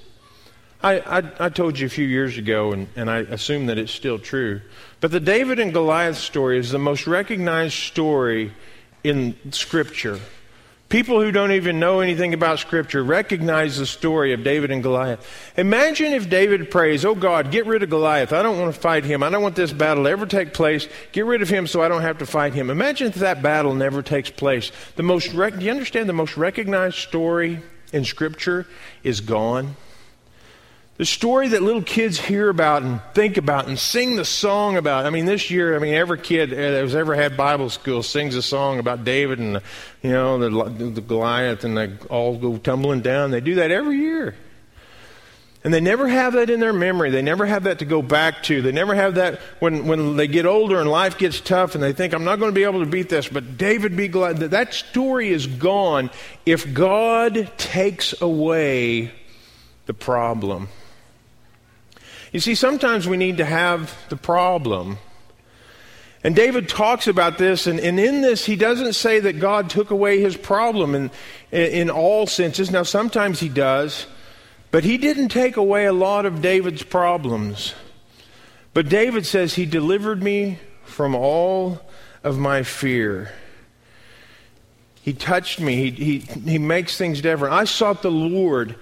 I, 0.83 1.01
I, 1.01 1.47
I, 1.47 1.49
told 1.49 1.79
you 1.79 1.87
a 1.87 1.91
few 1.91 2.07
years 2.07 2.37
ago, 2.37 2.73
and, 2.73 2.89
and 2.97 3.09
I 3.09 3.19
assume 3.19 3.67
that 3.67 3.79
it's 3.79 3.93
still 3.93 4.19
true, 4.19 4.61
but 5.01 5.13
the 5.13 5.21
David 5.21 5.61
and 5.61 5.73
Goliath 5.73 6.19
story 6.19 6.59
is 6.59 6.73
the 6.73 6.79
most 6.79 7.07
recognized 7.07 7.75
story 7.75 8.53
in 9.05 9.37
Scripture. 9.53 10.21
People 10.93 11.23
who 11.23 11.33
don't 11.33 11.53
even 11.53 11.81
know 11.81 12.01
anything 12.01 12.35
about 12.35 12.59
Scripture 12.59 13.03
recognize 13.03 13.79
the 13.79 13.87
story 13.87 14.35
of 14.35 14.45
David 14.45 14.71
and 14.71 14.83
Goliath. 14.83 15.27
Imagine 15.57 16.13
if 16.13 16.29
David 16.29 16.71
prays, 16.71 17.03
Oh 17.03 17.15
God, 17.15 17.51
get 17.51 17.65
rid 17.65 17.83
of 17.83 17.89
Goliath. 17.89 18.35
I 18.35 18.43
don't 18.43 18.61
want 18.61 18.75
to 18.75 18.79
fight 18.79 19.05
him. 19.05 19.23
I 19.23 19.31
don't 19.31 19.43
want 19.43 19.57
this 19.57 19.73
battle 19.73 20.05
to 20.05 20.11
ever 20.11 20.27
take 20.27 20.53
place. 20.53 20.87
Get 21.13 21.25
rid 21.25 21.41
of 21.41 21.49
him 21.49 21.67
so 21.67 21.81
I 21.81 21.89
don't 21.89 22.03
have 22.03 22.19
to 22.19 22.27
fight 22.27 22.53
him. 22.53 22.69
Imagine 22.69 23.09
if 23.09 23.15
that 23.15 23.41
battle 23.41 23.75
never 23.75 24.03
takes 24.03 24.29
place. 24.31 24.71
The 24.97 25.03
most 25.03 25.33
rec- 25.33 25.59
do 25.59 25.65
you 25.65 25.71
understand 25.71 26.11
the 26.11 26.13
most 26.13 26.37
recognized 26.37 26.97
story 26.97 27.63
in 27.95 28.05
Scripture 28.05 28.67
is 29.03 29.23
gone? 29.23 29.77
The 30.99 31.07
story 31.07 31.49
that 31.49 31.63
little 31.63 31.83
kids 31.83 32.21
hear 32.21 32.51
about 32.51 32.83
and 32.83 33.01
think 33.15 33.39
about 33.39 33.67
and 33.67 33.79
sing 33.79 34.17
the 34.17 34.27
song 34.27 34.77
about. 34.77 35.07
I 35.07 35.11
mean, 35.11 35.25
this 35.25 35.51
year, 35.51 35.75
I 35.75 35.79
mean, 35.79 35.95
every 35.95 36.19
kid 36.19 36.51
that 36.51 36.59
has 36.59 36.95
ever 36.95 37.15
had 37.15 37.35
Bible 37.35 37.71
school 37.71 38.03
sings 38.03 38.35
a 38.35 38.43
song 38.43 38.79
about 38.79 39.03
David 39.03 39.39
and, 39.39 39.63
you 40.03 40.11
know, 40.11 40.39
the, 40.39 40.91
the 40.91 41.01
Goliath 41.01 41.65
and 41.65 41.77
they 41.77 41.97
all 42.11 42.37
go 42.37 42.59
tumbling 42.59 43.01
down. 43.01 43.31
They 43.31 43.41
do 43.41 43.55
that 43.55 43.71
every 43.71 43.97
year. 43.97 44.35
And 45.65 45.73
they 45.73 45.81
never 45.81 46.09
have 46.09 46.35
that 46.35 46.51
in 46.51 46.61
their 46.61 46.73
memory. 46.73 47.11
They 47.11 47.23
never 47.23 47.47
have 47.47 47.65
that 47.65 47.79
to 47.79 47.85
go 47.85 48.03
back 48.03 48.43
to. 48.45 48.61
They 48.61 48.73
never 48.73 48.95
have 48.95 49.15
that 49.15 49.41
when, 49.61 49.87
when 49.87 50.17
they 50.17 50.27
get 50.27 50.45
older 50.45 50.79
and 50.79 50.91
life 50.91 51.17
gets 51.17 51.41
tough 51.41 51.75
and 51.75 51.83
they 51.83 51.93
think, 51.93 52.13
I'm 52.13 52.25
not 52.25 52.39
going 52.39 52.51
to 52.51 52.55
be 52.55 52.65
able 52.65 52.81
to 52.81 52.91
beat 52.91 53.09
this. 53.09 53.29
But 53.29 53.57
David 53.57 53.97
be 53.97 54.09
glad 54.09 54.39
that 54.39 54.51
that 54.51 54.75
story 54.75 55.31
is 55.31 55.47
gone 55.47 56.11
if 56.45 56.75
God 56.75 57.51
takes 57.57 58.21
away 58.21 59.13
the 59.87 59.95
problem. 59.95 60.69
You 62.33 62.41
see, 62.41 62.55
sometimes 62.55 63.07
we 63.07 63.17
need 63.17 63.37
to 63.37 63.45
have 63.45 63.95
the 64.09 64.17
problem. 64.17 64.99
And 66.25 66.35
David 66.35 66.69
talks 66.69 67.07
about 67.07 67.37
this, 67.37 67.67
and, 67.67 67.79
and 67.79 68.01
in 68.01 68.23
this, 68.23 68.47
he 68.47 68.57
doesn't 68.57 68.95
say 68.95 69.21
that 69.21 69.39
God 69.39 69.69
took 69.69 69.91
away 69.91 70.21
his 70.21 70.37
problem 70.37 70.95
in, 70.95 71.11
in 71.51 71.91
all 71.91 72.27
senses. 72.27 72.71
Now, 72.71 72.85
sometimes 72.85 73.41
he 73.41 73.49
does. 73.49 74.07
But 74.73 74.85
he 74.85 74.97
didn't 74.97 75.29
take 75.29 75.59
away 75.59 75.85
a 75.85 75.93
lot 75.93 76.25
of 76.25 76.41
David's 76.41 76.83
problems. 76.83 77.75
But 78.73 78.89
David 78.89 79.27
says, 79.27 79.55
He 79.55 79.67
delivered 79.67 80.23
me 80.23 80.59
from 80.85 81.15
all 81.15 81.81
of 82.25 82.39
my 82.39 82.63
fear. 82.63 83.33
He 85.03 85.13
touched 85.13 85.61
me. 85.61 85.91
He, 85.91 86.19
he, 86.21 86.51
he 86.53 86.59
makes 86.59 86.97
things 86.97 87.21
different. 87.21 87.53
I 87.53 87.65
sought 87.65 88.01
the 88.01 88.11
Lord. 88.11 88.77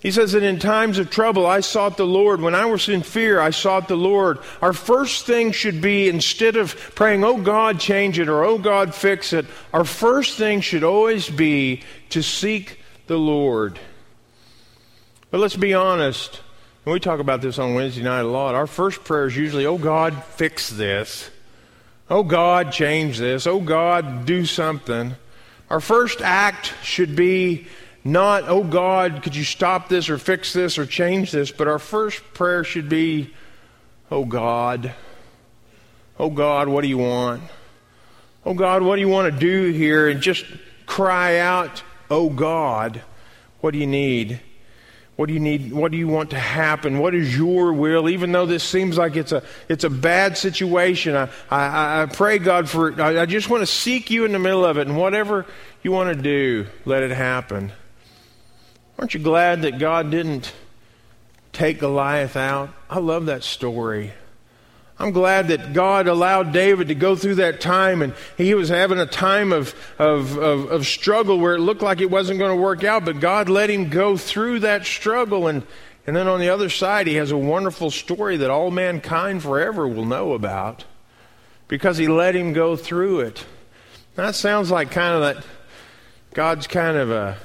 He 0.00 0.10
says 0.10 0.32
that 0.32 0.42
in 0.42 0.58
times 0.58 0.98
of 0.98 1.10
trouble, 1.10 1.46
I 1.46 1.60
sought 1.60 1.96
the 1.96 2.06
Lord. 2.06 2.40
When 2.40 2.54
I 2.54 2.66
was 2.66 2.88
in 2.88 3.02
fear, 3.02 3.40
I 3.40 3.50
sought 3.50 3.88
the 3.88 3.96
Lord. 3.96 4.38
Our 4.60 4.72
first 4.72 5.26
thing 5.26 5.52
should 5.52 5.80
be 5.80 6.08
instead 6.08 6.56
of 6.56 6.76
praying, 6.94 7.24
oh 7.24 7.38
God, 7.38 7.80
change 7.80 8.18
it, 8.18 8.28
or 8.28 8.44
oh 8.44 8.58
God, 8.58 8.94
fix 8.94 9.32
it, 9.32 9.46
our 9.72 9.84
first 9.84 10.36
thing 10.36 10.60
should 10.60 10.84
always 10.84 11.28
be 11.28 11.82
to 12.10 12.22
seek 12.22 12.78
the 13.06 13.16
Lord. 13.16 13.78
But 15.30 15.40
let's 15.40 15.56
be 15.56 15.74
honest. 15.74 16.40
And 16.84 16.92
we 16.92 17.00
talk 17.00 17.18
about 17.18 17.40
this 17.40 17.58
on 17.58 17.74
Wednesday 17.74 18.02
night 18.02 18.20
a 18.20 18.28
lot. 18.28 18.54
Our 18.54 18.68
first 18.68 19.02
prayer 19.02 19.26
is 19.26 19.36
usually, 19.36 19.66
Oh 19.66 19.78
God, 19.78 20.22
fix 20.24 20.68
this. 20.70 21.30
Oh 22.08 22.22
God, 22.22 22.70
change 22.70 23.18
this. 23.18 23.46
Oh 23.46 23.60
God, 23.60 24.26
do 24.26 24.44
something. 24.44 25.16
Our 25.68 25.80
first 25.80 26.20
act 26.20 26.74
should 26.84 27.16
be 27.16 27.66
not, 28.06 28.44
Oh 28.48 28.64
God, 28.64 29.22
could 29.22 29.36
you 29.36 29.44
stop 29.44 29.88
this 29.88 30.08
or 30.08 30.18
fix 30.18 30.52
this 30.52 30.78
or 30.78 30.86
change 30.86 31.32
this? 31.32 31.50
But 31.50 31.68
our 31.68 31.78
first 31.78 32.22
prayer 32.34 32.64
should 32.64 32.88
be, 32.88 33.34
Oh 34.10 34.24
God. 34.24 34.94
Oh 36.18 36.30
God, 36.30 36.68
what 36.68 36.82
do 36.82 36.88
you 36.88 36.98
want? 36.98 37.42
Oh 38.44 38.54
God, 38.54 38.82
what 38.82 38.96
do 38.96 39.00
you 39.00 39.08
want 39.08 39.32
to 39.32 39.38
do 39.38 39.70
here? 39.70 40.08
And 40.08 40.20
just 40.20 40.44
cry 40.86 41.38
out, 41.38 41.82
Oh 42.10 42.30
God, 42.30 43.02
what 43.60 43.72
do 43.72 43.78
you 43.78 43.86
need? 43.86 44.40
What 45.16 45.26
do 45.26 45.32
you 45.32 45.40
need? 45.40 45.72
What 45.72 45.92
do 45.92 45.98
you 45.98 46.08
want 46.08 46.30
to 46.30 46.38
happen? 46.38 46.98
What 46.98 47.14
is 47.14 47.36
your 47.36 47.72
will? 47.72 48.08
Even 48.08 48.32
though 48.32 48.44
this 48.44 48.62
seems 48.62 48.98
like 48.98 49.16
it's 49.16 49.32
a, 49.32 49.42
it's 49.66 49.82
a 49.82 49.90
bad 49.90 50.36
situation, 50.36 51.16
I, 51.16 51.28
I, 51.50 52.02
I 52.02 52.06
pray, 52.06 52.38
God, 52.38 52.68
for 52.68 53.00
I, 53.00 53.22
I 53.22 53.26
just 53.26 53.48
want 53.48 53.62
to 53.62 53.66
seek 53.66 54.10
you 54.10 54.26
in 54.26 54.32
the 54.32 54.38
middle 54.38 54.64
of 54.64 54.76
it, 54.76 54.86
and 54.86 54.96
whatever 54.96 55.46
you 55.82 55.90
want 55.90 56.14
to 56.14 56.22
do, 56.22 56.66
let 56.84 57.02
it 57.02 57.12
happen. 57.12 57.72
Aren't 58.98 59.14
you 59.14 59.20
glad 59.20 59.62
that 59.62 59.78
God 59.78 60.10
didn't 60.10 60.52
take 61.52 61.80
Goliath 61.80 62.36
out? 62.36 62.70
I 62.88 62.98
love 62.98 63.26
that 63.26 63.42
story. 63.42 64.12
I'm 64.98 65.10
glad 65.10 65.48
that 65.48 65.74
God 65.74 66.08
allowed 66.08 66.52
David 66.52 66.88
to 66.88 66.94
go 66.94 67.16
through 67.16 67.34
that 67.36 67.60
time 67.60 68.00
and 68.00 68.14
he 68.38 68.54
was 68.54 68.70
having 68.70 68.98
a 68.98 69.04
time 69.04 69.52
of, 69.52 69.74
of, 69.98 70.38
of, 70.38 70.70
of 70.70 70.86
struggle 70.86 71.38
where 71.38 71.54
it 71.54 71.60
looked 71.60 71.82
like 71.82 72.00
it 72.00 72.10
wasn't 72.10 72.38
going 72.38 72.56
to 72.56 72.62
work 72.62 72.82
out, 72.82 73.04
but 73.04 73.20
God 73.20 73.50
let 73.50 73.68
him 73.68 73.90
go 73.90 74.16
through 74.16 74.60
that 74.60 74.86
struggle. 74.86 75.48
And, 75.48 75.66
and 76.06 76.16
then 76.16 76.28
on 76.28 76.40
the 76.40 76.48
other 76.48 76.70
side, 76.70 77.06
he 77.06 77.16
has 77.16 77.30
a 77.30 77.36
wonderful 77.36 77.90
story 77.90 78.38
that 78.38 78.48
all 78.48 78.70
mankind 78.70 79.42
forever 79.42 79.86
will 79.86 80.06
know 80.06 80.32
about 80.32 80.86
because 81.68 81.98
he 81.98 82.08
let 82.08 82.34
him 82.34 82.54
go 82.54 82.74
through 82.74 83.20
it. 83.20 83.44
That 84.14 84.34
sounds 84.34 84.70
like 84.70 84.90
kind 84.90 85.14
of 85.14 85.20
that 85.20 85.44
God's 86.32 86.66
kind 86.66 86.96
of 86.96 87.10
a 87.10 87.36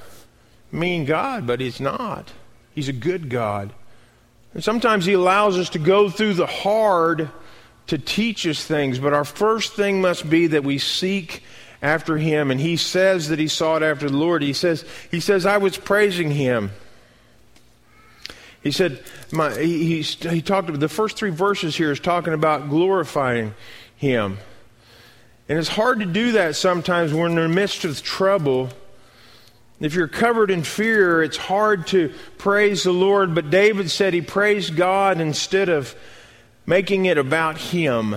mean 0.71 1.05
God, 1.05 1.45
but 1.45 1.59
he's 1.59 1.79
not. 1.79 2.31
He's 2.73 2.89
a 2.89 2.93
good 2.93 3.29
God. 3.29 3.73
And 4.53 4.63
sometimes 4.63 5.05
he 5.05 5.13
allows 5.13 5.57
us 5.57 5.69
to 5.69 5.79
go 5.79 6.09
through 6.09 6.33
the 6.35 6.45
hard 6.47 7.29
to 7.87 7.97
teach 7.97 8.47
us 8.47 8.63
things, 8.63 8.99
but 8.99 9.13
our 9.13 9.25
first 9.25 9.73
thing 9.73 10.01
must 10.01 10.29
be 10.29 10.47
that 10.47 10.63
we 10.63 10.77
seek 10.77 11.43
after 11.81 12.17
him. 12.17 12.51
And 12.51 12.59
he 12.59 12.77
says 12.77 13.29
that 13.29 13.39
he 13.39 13.47
sought 13.47 13.83
after 13.83 14.09
the 14.09 14.15
Lord. 14.15 14.41
He 14.41 14.53
says, 14.53 14.85
he 15.09 15.19
says, 15.19 15.45
I 15.45 15.57
was 15.57 15.77
praising 15.77 16.31
him. 16.31 16.71
He 18.63 18.71
said, 18.71 19.03
my, 19.31 19.53
he, 19.57 20.01
he, 20.01 20.01
he 20.01 20.41
talked 20.41 20.69
about 20.69 20.79
the 20.79 20.87
first 20.87 21.17
three 21.17 21.31
verses 21.31 21.75
here 21.75 21.91
is 21.91 21.99
talking 21.99 22.33
about 22.33 22.69
glorifying 22.69 23.55
him. 23.95 24.37
And 25.49 25.57
it's 25.57 25.67
hard 25.67 25.99
to 25.99 26.05
do 26.05 26.33
that 26.33 26.55
sometimes 26.55 27.11
when 27.11 27.21
we're 27.21 27.29
in 27.29 27.35
the 27.35 27.49
midst 27.49 27.83
of 27.83 28.01
trouble. 28.03 28.69
If 29.81 29.95
you're 29.95 30.07
covered 30.07 30.51
in 30.51 30.61
fear, 30.61 31.23
it's 31.23 31.37
hard 31.37 31.87
to 31.87 32.13
praise 32.37 32.83
the 32.83 32.91
Lord. 32.91 33.33
But 33.33 33.49
David 33.49 33.89
said 33.89 34.13
he 34.13 34.21
praised 34.21 34.75
God 34.75 35.19
instead 35.19 35.69
of 35.69 35.95
making 36.67 37.05
it 37.05 37.17
about 37.17 37.57
Him. 37.57 38.15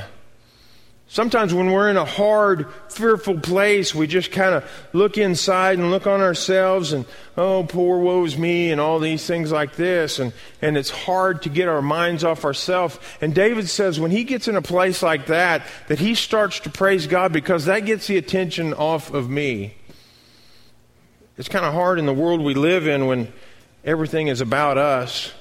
Sometimes 1.08 1.54
when 1.54 1.70
we're 1.70 1.90
in 1.90 1.96
a 1.96 2.04
hard, 2.04 2.66
fearful 2.90 3.38
place, 3.38 3.94
we 3.94 4.06
just 4.06 4.32
kind 4.32 4.54
of 4.54 4.68
look 4.92 5.16
inside 5.16 5.78
and 5.78 5.90
look 5.90 6.06
on 6.06 6.20
ourselves 6.20 6.92
and, 6.92 7.06
oh, 7.36 7.64
poor 7.64 8.00
woe's 8.00 8.36
me, 8.36 8.70
and 8.72 8.80
all 8.80 8.98
these 8.98 9.24
things 9.24 9.52
like 9.52 9.76
this. 9.76 10.18
And, 10.18 10.32
and 10.60 10.76
it's 10.76 10.90
hard 10.90 11.42
to 11.42 11.48
get 11.48 11.68
our 11.68 11.82
minds 11.82 12.24
off 12.24 12.44
ourselves. 12.44 12.98
And 13.20 13.34
David 13.34 13.68
says 13.68 14.00
when 14.00 14.10
he 14.10 14.24
gets 14.24 14.48
in 14.48 14.56
a 14.56 14.62
place 14.62 15.02
like 15.02 15.26
that, 15.26 15.62
that 15.88 16.00
he 16.00 16.14
starts 16.14 16.60
to 16.60 16.70
praise 16.70 17.06
God 17.06 17.32
because 17.32 17.66
that 17.66 17.80
gets 17.80 18.06
the 18.06 18.18
attention 18.18 18.74
off 18.74 19.14
of 19.14 19.30
me. 19.30 19.74
It's 21.36 21.48
kind 21.48 21.64
of 21.64 21.74
hard 21.74 21.98
in 21.98 22.06
the 22.06 22.12
world 22.12 22.40
we 22.40 22.54
live 22.54 22.86
in 22.86 23.06
when 23.06 23.32
everything 23.84 24.28
is 24.28 24.40
about 24.40 24.78
us. 24.78 25.32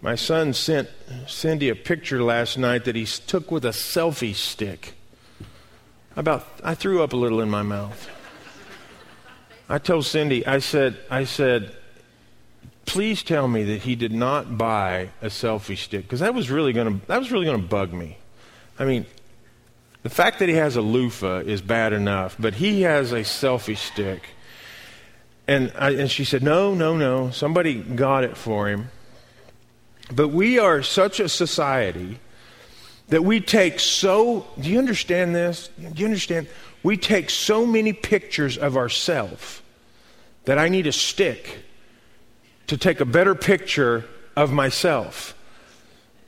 My 0.00 0.14
son 0.14 0.52
sent 0.52 0.88
Cindy 1.26 1.68
a 1.68 1.74
picture 1.74 2.22
last 2.22 2.56
night 2.56 2.84
that 2.84 2.94
he 2.94 3.04
took 3.04 3.50
with 3.50 3.64
a 3.64 3.70
selfie 3.70 4.34
stick. 4.34 4.94
About 6.14 6.46
I 6.62 6.74
threw 6.74 7.02
up 7.02 7.12
a 7.12 7.16
little 7.16 7.40
in 7.40 7.50
my 7.50 7.62
mouth. 7.62 8.08
I 9.68 9.78
told 9.78 10.04
Cindy, 10.04 10.46
I 10.46 10.58
said, 10.58 10.98
I 11.10 11.24
said, 11.24 11.74
please 12.84 13.22
tell 13.22 13.48
me 13.48 13.64
that 13.64 13.82
he 13.82 13.96
did 13.96 14.12
not 14.12 14.58
buy 14.58 15.10
a 15.22 15.26
selfie 15.26 15.78
stick 15.78 16.02
because 16.02 16.20
that 16.20 16.34
was 16.34 16.50
really 16.50 16.72
going 16.72 17.00
to 17.00 17.06
that 17.06 17.18
was 17.18 17.32
really 17.32 17.46
going 17.46 17.60
to 17.60 17.66
bug 17.66 17.92
me. 17.92 18.18
I 18.78 18.84
mean, 18.84 19.06
the 20.02 20.10
fact 20.10 20.38
that 20.40 20.48
he 20.48 20.54
has 20.56 20.76
a 20.76 20.82
loofah 20.82 21.38
is 21.38 21.62
bad 21.62 21.92
enough, 21.92 22.36
but 22.38 22.54
he 22.54 22.82
has 22.82 23.12
a 23.12 23.20
selfie 23.20 23.76
stick. 23.76 24.22
And 25.46 25.72
I, 25.76 25.90
and 25.90 26.10
she 26.10 26.24
said, 26.24 26.42
no, 26.42 26.74
no, 26.74 26.96
no, 26.96 27.30
somebody 27.30 27.74
got 27.74 28.24
it 28.24 28.36
for 28.36 28.68
him. 28.68 28.90
But 30.12 30.28
we 30.28 30.58
are 30.58 30.82
such 30.82 31.20
a 31.20 31.28
society 31.28 32.18
that 33.08 33.22
we 33.24 33.40
take 33.40 33.80
so, 33.80 34.46
do 34.60 34.70
you 34.70 34.78
understand 34.78 35.34
this? 35.34 35.68
Do 35.78 36.00
you 36.00 36.06
understand? 36.06 36.48
We 36.82 36.96
take 36.96 37.30
so 37.30 37.66
many 37.66 37.92
pictures 37.92 38.56
of 38.56 38.76
ourselves 38.76 39.62
that 40.44 40.58
I 40.58 40.68
need 40.68 40.86
a 40.86 40.92
stick 40.92 41.64
to 42.66 42.76
take 42.76 43.00
a 43.00 43.04
better 43.04 43.34
picture 43.34 44.04
of 44.36 44.52
myself. 44.52 45.34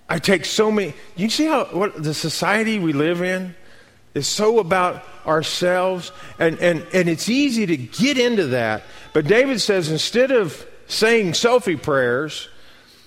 I 0.09 0.19
take 0.19 0.45
so 0.45 0.71
many. 0.71 0.95
You 1.17 1.31
see 1.31 1.47
how 1.47 1.65
what 1.67 2.03
the 2.03 2.15
society 2.15 2.79
we 2.79 2.93
live 2.93 3.23
in 3.23 3.55
is 4.15 4.29
so 4.29 4.59
about 4.61 5.05
ourselves, 5.27 6.13
and, 6.39 6.59
and, 6.61 6.87
and 6.93 7.09
it's 7.09 7.29
easy 7.29 7.67
to 7.67 7.77
get 7.77 8.17
into 8.17 8.47
that. 8.47 8.83
But 9.13 9.27
David 9.27 9.61
says 9.61 9.91
instead 9.91 10.31
of 10.31 10.67
saying 10.87 11.33
selfie 11.33 11.81
prayers, 11.81 12.49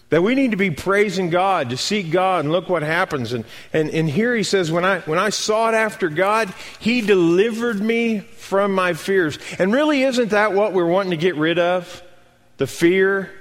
that 0.09 0.21
we 0.21 0.35
need 0.35 0.51
to 0.51 0.57
be 0.57 0.71
praising 0.71 1.29
God, 1.29 1.69
to 1.71 1.77
seek 1.77 2.11
God, 2.11 2.45
and 2.45 2.51
look 2.51 2.69
what 2.69 2.81
happens. 2.81 3.33
And, 3.33 3.43
and, 3.73 3.89
and 3.89 4.09
here 4.09 4.33
he 4.33 4.43
says, 4.43 4.71
when 4.71 4.85
I, 4.85 4.99
when 5.01 5.19
I 5.19 5.29
sought 5.29 5.73
after 5.73 6.07
God, 6.07 6.53
he 6.79 7.01
delivered 7.01 7.81
me 7.81 8.19
from 8.19 8.73
my 8.73 8.93
fears. 8.93 9.37
And 9.59 9.73
really, 9.73 10.03
isn't 10.03 10.29
that 10.29 10.53
what 10.53 10.71
we're 10.71 10.85
wanting 10.85 11.11
to 11.11 11.17
get 11.17 11.35
rid 11.35 11.59
of? 11.59 12.01
The 12.55 12.67
fear? 12.67 13.31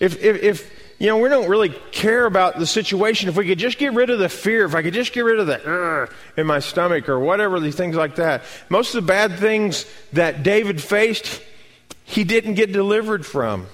If, 0.00 0.20
if, 0.20 0.42
if 0.42 0.73
you 1.04 1.10
know, 1.10 1.18
we 1.18 1.28
don't 1.28 1.50
really 1.50 1.68
care 1.92 2.24
about 2.24 2.58
the 2.58 2.66
situation. 2.66 3.28
If 3.28 3.36
we 3.36 3.46
could 3.46 3.58
just 3.58 3.76
get 3.76 3.92
rid 3.92 4.08
of 4.08 4.18
the 4.18 4.30
fear, 4.30 4.64
if 4.64 4.74
I 4.74 4.80
could 4.80 4.94
just 4.94 5.12
get 5.12 5.20
rid 5.20 5.38
of 5.38 5.46
the 5.46 5.62
uh, 5.62 6.06
in 6.38 6.46
my 6.46 6.60
stomach 6.60 7.10
or 7.10 7.20
whatever, 7.20 7.60
these 7.60 7.74
things 7.74 7.94
like 7.94 8.16
that. 8.16 8.42
Most 8.70 8.94
of 8.94 9.02
the 9.02 9.06
bad 9.06 9.38
things 9.38 9.84
that 10.14 10.42
David 10.42 10.80
faced, 10.80 11.42
he 12.04 12.24
didn't 12.24 12.54
get 12.54 12.72
delivered 12.72 13.26
from. 13.26 13.66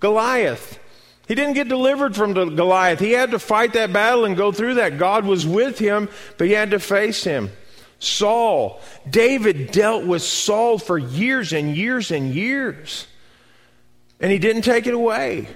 Goliath, 0.00 0.80
He 1.28 1.36
didn't 1.36 1.54
get 1.54 1.68
delivered 1.68 2.16
from 2.16 2.34
the 2.34 2.46
Goliath. 2.46 2.98
He 2.98 3.12
had 3.12 3.30
to 3.30 3.38
fight 3.38 3.74
that 3.74 3.92
battle 3.92 4.24
and 4.24 4.36
go 4.36 4.50
through 4.50 4.74
that. 4.74 4.98
God 4.98 5.26
was 5.26 5.46
with 5.46 5.78
him, 5.78 6.08
but 6.38 6.48
he 6.48 6.54
had 6.54 6.72
to 6.72 6.80
face 6.80 7.22
him. 7.22 7.50
Saul, 8.00 8.80
David 9.08 9.70
dealt 9.70 10.04
with 10.04 10.22
Saul 10.22 10.78
for 10.78 10.98
years 10.98 11.52
and 11.52 11.76
years 11.76 12.10
and 12.10 12.34
years, 12.34 13.06
and 14.18 14.32
he 14.32 14.40
didn't 14.40 14.62
take 14.62 14.88
it 14.88 14.94
away. 14.94 15.46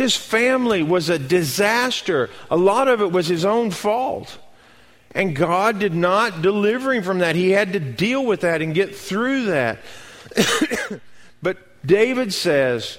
His 0.00 0.16
family 0.16 0.82
was 0.82 1.10
a 1.10 1.18
disaster. 1.18 2.30
A 2.50 2.56
lot 2.56 2.88
of 2.88 3.02
it 3.02 3.12
was 3.12 3.26
his 3.26 3.44
own 3.44 3.70
fault. 3.70 4.38
And 5.10 5.36
God 5.36 5.78
did 5.78 5.92
not 5.92 6.40
deliver 6.40 6.94
him 6.94 7.02
from 7.02 7.18
that. 7.18 7.36
He 7.36 7.50
had 7.50 7.74
to 7.74 7.80
deal 7.80 8.24
with 8.24 8.40
that 8.40 8.62
and 8.62 8.74
get 8.74 8.96
through 8.96 9.44
that. 9.46 9.80
but 11.42 11.58
David 11.84 12.32
says 12.32 12.96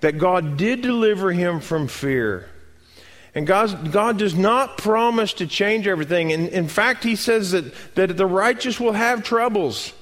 that 0.00 0.16
God 0.16 0.56
did 0.56 0.80
deliver 0.80 1.32
him 1.32 1.60
from 1.60 1.86
fear. 1.86 2.48
And 3.34 3.46
God, 3.46 3.92
God 3.92 4.16
does 4.16 4.34
not 4.34 4.78
promise 4.78 5.34
to 5.34 5.46
change 5.46 5.86
everything. 5.86 6.32
And 6.32 6.48
in 6.48 6.66
fact, 6.66 7.04
He 7.04 7.14
says 7.14 7.50
that, 7.50 7.74
that 7.94 8.16
the 8.16 8.24
righteous 8.24 8.80
will 8.80 8.94
have 8.94 9.22
troubles. 9.22 9.92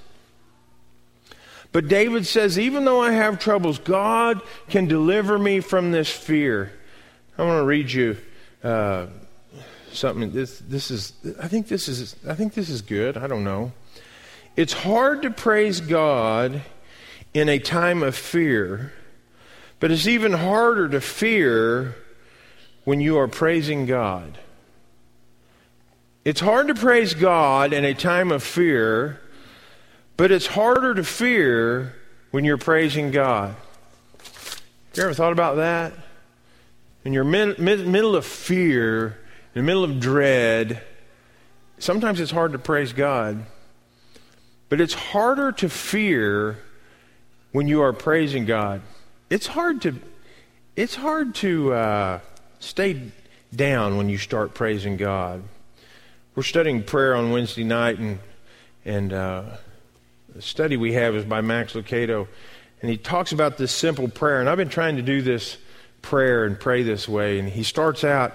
But 1.76 1.88
David 1.88 2.26
says, 2.26 2.58
even 2.58 2.86
though 2.86 3.02
I 3.02 3.12
have 3.12 3.38
troubles, 3.38 3.78
God 3.78 4.40
can 4.70 4.86
deliver 4.86 5.38
me 5.38 5.60
from 5.60 5.92
this 5.92 6.10
fear. 6.10 6.72
I 7.36 7.44
want 7.44 7.60
to 7.60 7.66
read 7.66 7.92
you 7.92 8.16
uh, 8.64 9.08
something. 9.92 10.32
This, 10.32 10.58
this 10.60 10.90
is, 10.90 11.12
I 11.38 11.48
think 11.48 11.68
this 11.68 11.86
is, 11.86 12.16
I 12.26 12.32
think 12.32 12.54
this 12.54 12.70
is 12.70 12.80
good. 12.80 13.18
I 13.18 13.26
don't 13.26 13.44
know. 13.44 13.72
It's 14.56 14.72
hard 14.72 15.20
to 15.20 15.30
praise 15.30 15.82
God 15.82 16.62
in 17.34 17.50
a 17.50 17.58
time 17.58 18.02
of 18.02 18.16
fear, 18.16 18.94
but 19.78 19.90
it's 19.90 20.06
even 20.06 20.32
harder 20.32 20.88
to 20.88 21.00
fear 21.02 21.94
when 22.84 23.02
you 23.02 23.18
are 23.18 23.28
praising 23.28 23.84
God. 23.84 24.38
It's 26.24 26.40
hard 26.40 26.68
to 26.68 26.74
praise 26.74 27.12
God 27.12 27.74
in 27.74 27.84
a 27.84 27.92
time 27.92 28.32
of 28.32 28.42
fear, 28.42 29.20
but 30.16 30.30
it's 30.30 30.46
harder 30.46 30.94
to 30.94 31.04
fear 31.04 31.94
when 32.30 32.44
you're 32.44 32.58
praising 32.58 33.10
God. 33.10 33.54
You 34.94 35.02
ever 35.02 35.14
thought 35.14 35.32
about 35.32 35.56
that? 35.56 35.92
In 37.04 37.12
your 37.12 37.24
mid, 37.24 37.58
mid, 37.58 37.86
middle 37.86 38.16
of 38.16 38.24
fear, 38.24 39.18
in 39.54 39.60
the 39.60 39.62
middle 39.62 39.84
of 39.84 40.00
dread, 40.00 40.82
sometimes 41.78 42.18
it's 42.18 42.30
hard 42.30 42.52
to 42.52 42.58
praise 42.58 42.92
God. 42.92 43.44
But 44.68 44.80
it's 44.80 44.94
harder 44.94 45.52
to 45.52 45.68
fear 45.68 46.58
when 47.52 47.68
you 47.68 47.82
are 47.82 47.92
praising 47.92 48.46
God. 48.46 48.82
It's 49.30 49.46
hard 49.46 49.82
to, 49.82 49.94
it's 50.74 50.94
hard 50.94 51.34
to 51.36 51.72
uh, 51.72 52.20
stay 52.58 53.12
down 53.54 53.96
when 53.96 54.08
you 54.08 54.18
start 54.18 54.54
praising 54.54 54.96
God. 54.96 55.42
We're 56.34 56.42
studying 56.42 56.82
prayer 56.82 57.14
on 57.14 57.30
Wednesday 57.30 57.64
night, 57.64 57.98
and 57.98 58.18
and 58.84 59.12
uh, 59.12 59.44
the 60.36 60.42
study 60.42 60.76
we 60.76 60.92
have 60.92 61.16
is 61.16 61.24
by 61.24 61.40
Max 61.40 61.72
Lucado, 61.72 62.28
and 62.82 62.90
he 62.90 62.98
talks 62.98 63.32
about 63.32 63.56
this 63.56 63.72
simple 63.72 64.06
prayer. 64.06 64.38
And 64.38 64.50
I've 64.50 64.58
been 64.58 64.68
trying 64.68 64.96
to 64.96 65.02
do 65.02 65.22
this 65.22 65.56
prayer 66.02 66.44
and 66.44 66.60
pray 66.60 66.82
this 66.82 67.08
way. 67.08 67.38
And 67.38 67.48
he 67.48 67.62
starts 67.62 68.04
out, 68.04 68.34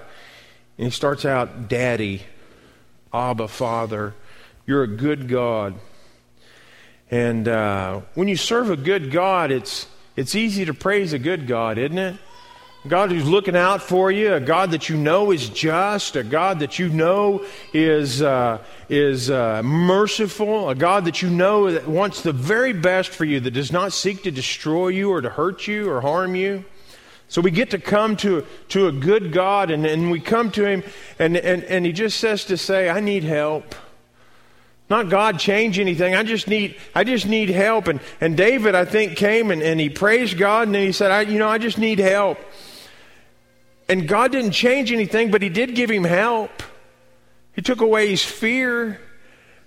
and 0.79 0.85
he 0.85 0.91
starts 0.91 1.25
out, 1.25 1.69
Daddy, 1.69 2.23
Abba, 3.13 3.47
Father, 3.47 4.15
you're 4.65 4.81
a 4.81 4.87
good 4.87 5.27
God. 5.27 5.75
And 7.11 7.47
uh, 7.47 8.01
when 8.15 8.27
you 8.27 8.35
serve 8.35 8.71
a 8.71 8.77
good 8.77 9.11
God, 9.11 9.51
it's, 9.51 9.85
it's 10.15 10.33
easy 10.33 10.65
to 10.65 10.73
praise 10.73 11.13
a 11.13 11.19
good 11.19 11.45
God, 11.45 11.77
isn't 11.77 11.99
it? 11.99 12.17
God 12.87 13.11
who's 13.11 13.27
looking 13.27 13.55
out 13.55 13.83
for 13.83 14.11
you, 14.11 14.33
a 14.33 14.39
God 14.39 14.71
that 14.71 14.89
you 14.89 14.97
know 14.97 15.31
is 15.31 15.49
just, 15.49 16.15
a 16.15 16.23
God 16.23 16.61
that 16.61 16.79
you 16.79 16.89
know 16.89 17.45
is, 17.73 18.23
uh, 18.23 18.57
is 18.89 19.29
uh, 19.29 19.61
merciful, 19.63 20.67
a 20.67 20.73
God 20.73 21.05
that 21.05 21.21
you 21.21 21.29
know 21.29 21.71
that 21.71 21.87
wants 21.87 22.23
the 22.23 22.33
very 22.33 22.73
best 22.73 23.09
for 23.09 23.23
you, 23.23 23.39
that 23.39 23.51
does 23.51 23.71
not 23.71 23.93
seek 23.93 24.23
to 24.23 24.31
destroy 24.31 24.87
you 24.87 25.11
or 25.11 25.21
to 25.21 25.29
hurt 25.29 25.67
you 25.67 25.91
or 25.91 26.01
harm 26.01 26.33
you. 26.33 26.65
So 27.27 27.39
we 27.39 27.51
get 27.51 27.69
to 27.69 27.77
come 27.77 28.17
to, 28.17 28.47
to 28.69 28.87
a 28.87 28.91
good 28.91 29.31
God, 29.31 29.69
and, 29.69 29.85
and 29.85 30.09
we 30.09 30.19
come 30.19 30.49
to 30.51 30.65
Him, 30.65 30.83
and, 31.19 31.37
and, 31.37 31.63
and 31.65 31.85
He 31.85 31.91
just 31.91 32.19
says 32.19 32.45
to 32.45 32.57
say, 32.57 32.89
I 32.89 32.99
need 32.99 33.23
help. 33.23 33.75
Not 34.89 35.07
God 35.07 35.39
change 35.39 35.77
anything. 35.77 36.15
I 36.15 36.23
just 36.23 36.47
need, 36.47 36.77
I 36.95 37.03
just 37.03 37.27
need 37.27 37.49
help. 37.49 37.87
And, 37.87 38.01
and 38.19 38.35
David, 38.35 38.73
I 38.73 38.85
think, 38.85 39.15
came 39.15 39.49
and, 39.49 39.61
and 39.61 39.79
he 39.79 39.89
praised 39.89 40.37
God 40.37 40.67
and 40.67 40.75
he 40.75 40.91
said, 40.91 41.11
I, 41.11 41.21
you 41.21 41.39
know, 41.39 41.47
I 41.47 41.59
just 41.59 41.77
need 41.77 41.99
help. 41.99 42.37
And 43.91 44.07
God 44.07 44.31
didn't 44.31 44.51
change 44.51 44.89
anything, 44.93 45.31
but 45.31 45.41
he 45.41 45.49
did 45.49 45.75
give 45.75 45.91
him 45.91 46.05
help. 46.05 46.63
He 47.51 47.61
took 47.61 47.81
away 47.81 48.07
his 48.07 48.23
fear. 48.23 49.01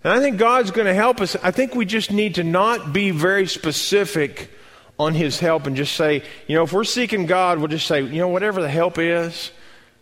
And 0.02 0.12
I 0.14 0.18
think 0.18 0.38
God's 0.38 0.70
going 0.70 0.86
to 0.86 0.94
help 0.94 1.20
us. 1.20 1.36
I 1.42 1.50
think 1.50 1.74
we 1.74 1.84
just 1.84 2.10
need 2.10 2.36
to 2.36 2.42
not 2.42 2.94
be 2.94 3.10
very 3.10 3.46
specific 3.46 4.50
on 4.98 5.12
his 5.12 5.38
help 5.40 5.66
and 5.66 5.76
just 5.76 5.94
say, 5.94 6.22
you 6.46 6.56
know, 6.56 6.62
if 6.62 6.72
we're 6.72 6.84
seeking 6.84 7.26
God, 7.26 7.58
we'll 7.58 7.68
just 7.68 7.86
say, 7.86 8.00
you 8.00 8.16
know, 8.16 8.28
whatever 8.28 8.62
the 8.62 8.70
help 8.70 8.96
is, 8.96 9.50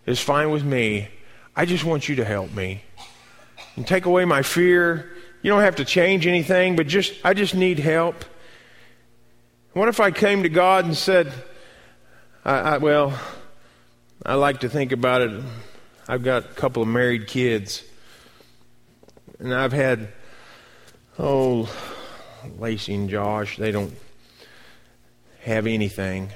is 0.07 0.21
fine 0.21 0.53
with 0.53 0.63
me. 0.63 1.09
I 1.57 1.67
just 1.67 1.83
want 1.83 2.09
you 2.09 2.15
to 2.15 2.25
help 2.25 2.53
me. 2.53 2.85
And 3.75 3.85
take 3.85 4.07
away 4.07 4.25
my 4.25 4.43
fear. 4.43 5.11
You 5.43 5.51
don't 5.51 5.63
have 5.63 5.77
to 5.77 5.85
change 5.85 6.29
anything, 6.29 6.77
but 6.77 6.87
just 6.87 7.13
I 7.25 7.35
just 7.35 7.57
need 7.57 7.81
help. 7.81 8.25
What 9.73 9.89
if 9.89 9.99
I 9.99 10.13
came 10.13 10.45
to 10.45 10.49
God 10.49 10.85
and 10.85 10.97
said, 10.97 11.33
I, 12.45 12.53
I, 12.53 12.79
well, 12.79 13.19
I 14.25 14.35
like 14.35 14.61
to 14.61 14.69
think 14.69 14.93
about 14.93 15.23
it. 15.23 15.43
I've 16.09 16.23
got 16.23 16.45
a 16.45 16.49
couple 16.49 16.83
of 16.83 16.89
married 16.89 17.27
kids, 17.27 17.83
and 19.41 19.53
I've 19.53 19.73
had, 19.73 20.13
oh, 21.19 21.69
Lacey 22.59 22.95
and 22.95 23.11
Josh, 23.11 23.57
they 23.57 23.73
don't 23.73 23.95
have 25.41 25.67
anything. 25.67 26.31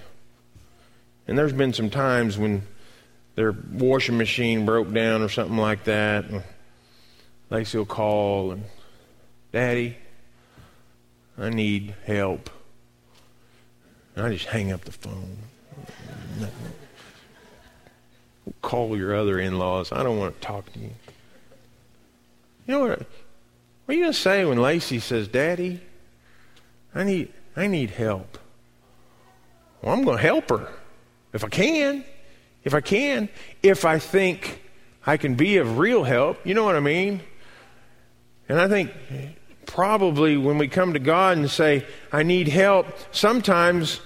And 1.28 1.38
there's 1.38 1.52
been 1.52 1.72
some 1.72 1.90
times 1.90 2.36
when 2.36 2.62
their 3.36 3.52
washing 3.52 4.18
machine 4.18 4.66
broke 4.66 4.92
down 4.92 5.22
or 5.22 5.28
something 5.28 5.56
like 5.56 5.84
that. 5.84 6.24
And 6.24 6.42
Lacey 7.50 7.78
will 7.78 7.86
call 7.86 8.50
and, 8.50 8.64
Daddy, 9.52 9.96
I 11.38 11.50
need 11.50 11.94
help. 12.04 12.50
And 14.16 14.26
I 14.26 14.32
just 14.32 14.46
hang 14.46 14.72
up 14.72 14.84
the 14.84 14.92
phone. 14.92 15.36
Call 18.62 18.96
your 18.96 19.14
other 19.14 19.38
in 19.38 19.58
laws. 19.58 19.92
I 19.92 20.02
don't 20.02 20.18
want 20.18 20.40
to 20.40 20.46
talk 20.46 20.72
to 20.72 20.78
you. 20.78 20.90
You 22.66 22.74
know 22.74 22.80
what? 22.80 22.98
What 22.98 23.06
are 23.88 23.94
you 23.94 24.00
going 24.00 24.12
to 24.12 24.18
say 24.18 24.44
when 24.44 24.60
Lacey 24.60 24.98
says, 24.98 25.28
Daddy, 25.28 25.80
I 26.94 27.04
need, 27.04 27.32
I 27.56 27.66
need 27.66 27.90
help? 27.90 28.38
Well, 29.80 29.94
I'm 29.94 30.04
going 30.04 30.16
to 30.16 30.22
help 30.22 30.48
her 30.50 30.68
if 31.32 31.44
I 31.44 31.48
can. 31.48 32.04
If 32.64 32.74
I 32.74 32.80
can. 32.80 33.28
If 33.62 33.84
I 33.84 33.98
think 33.98 34.62
I 35.06 35.16
can 35.16 35.36
be 35.36 35.58
of 35.58 35.78
real 35.78 36.02
help. 36.02 36.44
You 36.44 36.54
know 36.54 36.64
what 36.64 36.74
I 36.74 36.80
mean? 36.80 37.20
And 38.48 38.60
I 38.60 38.66
think 38.68 38.90
probably 39.66 40.36
when 40.36 40.58
we 40.58 40.66
come 40.68 40.94
to 40.94 40.98
God 40.98 41.36
and 41.36 41.50
say, 41.50 41.86
I 42.12 42.22
need 42.22 42.48
help, 42.48 42.86
sometimes 43.12 44.00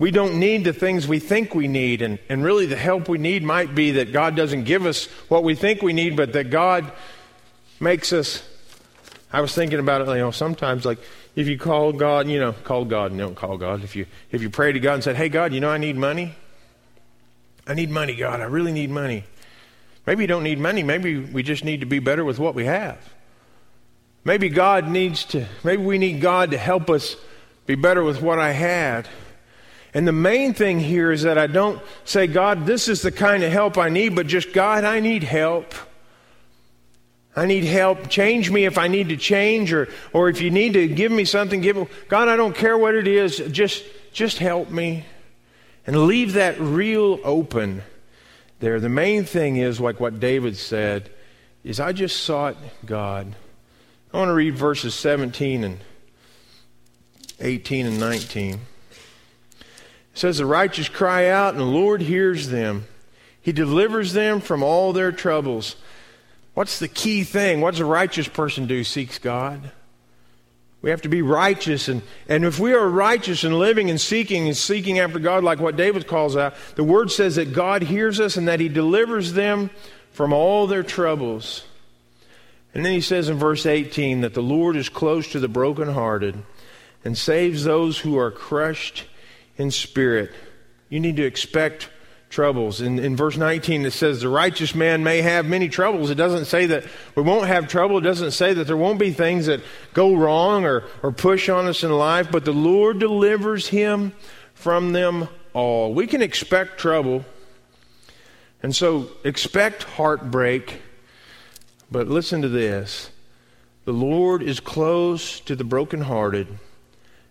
we 0.00 0.10
don't 0.10 0.40
need 0.40 0.64
the 0.64 0.72
things 0.72 1.06
we 1.06 1.18
think 1.18 1.54
we 1.54 1.68
need. 1.68 2.00
And, 2.00 2.18
and 2.30 2.42
really, 2.42 2.64
the 2.64 2.74
help 2.74 3.06
we 3.06 3.18
need 3.18 3.44
might 3.44 3.74
be 3.74 3.92
that 3.92 4.12
God 4.12 4.34
doesn't 4.34 4.64
give 4.64 4.86
us 4.86 5.04
what 5.28 5.44
we 5.44 5.54
think 5.54 5.82
we 5.82 5.92
need, 5.92 6.16
but 6.16 6.32
that 6.32 6.50
God 6.50 6.90
makes 7.78 8.12
us. 8.12 8.42
I 9.30 9.42
was 9.42 9.54
thinking 9.54 9.78
about 9.78 10.00
it, 10.00 10.08
you 10.08 10.14
know, 10.14 10.30
sometimes 10.32 10.84
like 10.84 10.98
if 11.36 11.46
you 11.46 11.58
call 11.58 11.92
God, 11.92 12.28
you 12.28 12.40
know, 12.40 12.52
call 12.52 12.86
God, 12.86 13.12
and 13.12 13.20
don't 13.20 13.36
call 13.36 13.58
God. 13.58 13.84
If 13.84 13.94
you 13.94 14.06
if 14.32 14.40
you 14.42 14.48
pray 14.48 14.72
to 14.72 14.80
God 14.80 14.94
and 14.94 15.04
said, 15.04 15.16
Hey 15.16 15.28
God, 15.28 15.52
you 15.52 15.60
know 15.60 15.70
I 15.70 15.78
need 15.78 15.96
money. 15.96 16.34
I 17.66 17.74
need 17.74 17.90
money, 17.90 18.16
God. 18.16 18.40
I 18.40 18.44
really 18.44 18.72
need 18.72 18.90
money. 18.90 19.24
Maybe 20.06 20.24
you 20.24 20.26
don't 20.26 20.42
need 20.42 20.58
money. 20.58 20.82
Maybe 20.82 21.18
we 21.18 21.42
just 21.42 21.62
need 21.62 21.80
to 21.80 21.86
be 21.86 21.98
better 21.98 22.24
with 22.24 22.38
what 22.38 22.54
we 22.54 22.64
have. 22.64 22.98
Maybe 24.24 24.48
God 24.48 24.88
needs 24.88 25.24
to, 25.26 25.46
maybe 25.62 25.82
we 25.82 25.98
need 25.98 26.22
God 26.22 26.52
to 26.52 26.58
help 26.58 26.88
us 26.88 27.16
be 27.66 27.74
better 27.74 28.02
with 28.02 28.22
what 28.22 28.38
I 28.38 28.52
had. 28.52 29.06
And 29.92 30.06
the 30.06 30.12
main 30.12 30.54
thing 30.54 30.78
here 30.78 31.10
is 31.10 31.22
that 31.22 31.36
I 31.36 31.46
don't 31.48 31.80
say, 32.04 32.26
God, 32.26 32.64
this 32.66 32.88
is 32.88 33.02
the 33.02 33.10
kind 33.10 33.42
of 33.42 33.50
help 33.50 33.76
I 33.76 33.88
need, 33.88 34.14
but 34.14 34.26
just, 34.26 34.52
God, 34.52 34.84
I 34.84 35.00
need 35.00 35.24
help. 35.24 35.74
I 37.34 37.46
need 37.46 37.64
help. 37.64 38.08
Change 38.08 38.50
me 38.50 38.64
if 38.64 38.78
I 38.78 38.88
need 38.88 39.08
to 39.08 39.16
change, 39.16 39.72
or, 39.72 39.88
or 40.12 40.28
if 40.28 40.40
you 40.40 40.50
need 40.50 40.74
to 40.74 40.86
give 40.86 41.10
me 41.10 41.24
something, 41.24 41.60
give 41.60 41.76
me. 41.76 41.86
God, 42.08 42.28
I 42.28 42.36
don't 42.36 42.54
care 42.54 42.78
what 42.78 42.94
it 42.94 43.08
is. 43.08 43.38
Just, 43.50 43.84
just 44.12 44.38
help 44.38 44.70
me. 44.70 45.04
And 45.86 46.06
leave 46.06 46.34
that 46.34 46.60
real 46.60 47.18
open 47.24 47.82
there. 48.60 48.78
The 48.78 48.88
main 48.88 49.24
thing 49.24 49.56
is, 49.56 49.80
like 49.80 49.98
what 49.98 50.20
David 50.20 50.56
said, 50.56 51.10
is 51.64 51.80
I 51.80 51.92
just 51.92 52.22
sought 52.22 52.56
God. 52.84 53.34
I 54.12 54.18
want 54.18 54.28
to 54.28 54.34
read 54.34 54.56
verses 54.56 54.94
17 54.94 55.64
and 55.64 55.78
18 57.40 57.86
and 57.86 57.98
19. 58.00 58.60
Says 60.14 60.38
the 60.38 60.46
righteous 60.46 60.88
cry 60.88 61.28
out 61.28 61.54
and 61.54 61.60
the 61.60 61.64
Lord 61.64 62.02
hears 62.02 62.48
them. 62.48 62.86
He 63.40 63.52
delivers 63.52 64.12
them 64.12 64.40
from 64.40 64.62
all 64.62 64.92
their 64.92 65.12
troubles. 65.12 65.76
What's 66.54 66.78
the 66.78 66.88
key 66.88 67.24
thing? 67.24 67.60
What 67.60 67.72
does 67.72 67.80
a 67.80 67.84
righteous 67.84 68.28
person 68.28 68.66
do? 68.66 68.84
Seeks 68.84 69.18
God. 69.18 69.70
We 70.82 70.90
have 70.90 71.02
to 71.02 71.08
be 71.08 71.22
righteous. 71.22 71.88
And, 71.88 72.02
and 72.28 72.44
if 72.44 72.58
we 72.58 72.72
are 72.72 72.88
righteous 72.88 73.44
and 73.44 73.58
living 73.58 73.90
and 73.90 74.00
seeking 74.00 74.46
and 74.46 74.56
seeking 74.56 74.98
after 74.98 75.18
God, 75.18 75.44
like 75.44 75.60
what 75.60 75.76
David 75.76 76.06
calls 76.06 76.36
out, 76.36 76.54
the 76.74 76.84
word 76.84 77.10
says 77.10 77.36
that 77.36 77.52
God 77.52 77.82
hears 77.82 78.18
us 78.18 78.36
and 78.36 78.48
that 78.48 78.60
he 78.60 78.68
delivers 78.68 79.34
them 79.34 79.70
from 80.12 80.32
all 80.32 80.66
their 80.66 80.82
troubles. 80.82 81.64
And 82.74 82.84
then 82.84 82.92
he 82.92 83.00
says 83.00 83.28
in 83.28 83.36
verse 83.36 83.66
18 83.66 84.22
that 84.22 84.34
the 84.34 84.42
Lord 84.42 84.76
is 84.76 84.88
close 84.88 85.30
to 85.32 85.40
the 85.40 85.48
brokenhearted 85.48 86.42
and 87.04 87.16
saves 87.16 87.64
those 87.64 87.98
who 87.98 88.18
are 88.18 88.30
crushed 88.30 89.06
in 89.60 89.70
spirit. 89.70 90.32
You 90.88 91.00
need 91.00 91.16
to 91.16 91.22
expect 91.22 91.90
troubles. 92.30 92.80
In, 92.80 92.98
in 92.98 93.14
verse 93.14 93.36
19, 93.36 93.84
it 93.84 93.92
says, 93.92 94.22
The 94.22 94.28
righteous 94.28 94.74
man 94.74 95.04
may 95.04 95.20
have 95.20 95.44
many 95.44 95.68
troubles. 95.68 96.08
It 96.08 96.14
doesn't 96.14 96.46
say 96.46 96.66
that 96.66 96.84
we 97.14 97.22
won't 97.22 97.46
have 97.46 97.68
trouble. 97.68 97.98
It 97.98 98.02
doesn't 98.02 98.30
say 98.30 98.54
that 98.54 98.66
there 98.66 98.76
won't 98.76 98.98
be 98.98 99.12
things 99.12 99.46
that 99.46 99.60
go 99.92 100.14
wrong 100.14 100.64
or, 100.64 100.84
or 101.02 101.12
push 101.12 101.50
on 101.50 101.66
us 101.66 101.84
in 101.84 101.92
life, 101.92 102.30
but 102.30 102.46
the 102.46 102.52
Lord 102.52 103.00
delivers 103.00 103.68
him 103.68 104.12
from 104.54 104.92
them 104.92 105.28
all. 105.52 105.92
We 105.92 106.06
can 106.06 106.22
expect 106.22 106.78
trouble. 106.78 107.26
And 108.62 108.74
so 108.74 109.10
expect 109.24 109.82
heartbreak. 109.82 110.80
But 111.90 112.08
listen 112.08 112.40
to 112.42 112.48
this 112.48 113.10
the 113.84 113.92
Lord 113.92 114.42
is 114.42 114.58
close 114.58 115.40
to 115.40 115.54
the 115.54 115.64
brokenhearted 115.64 116.46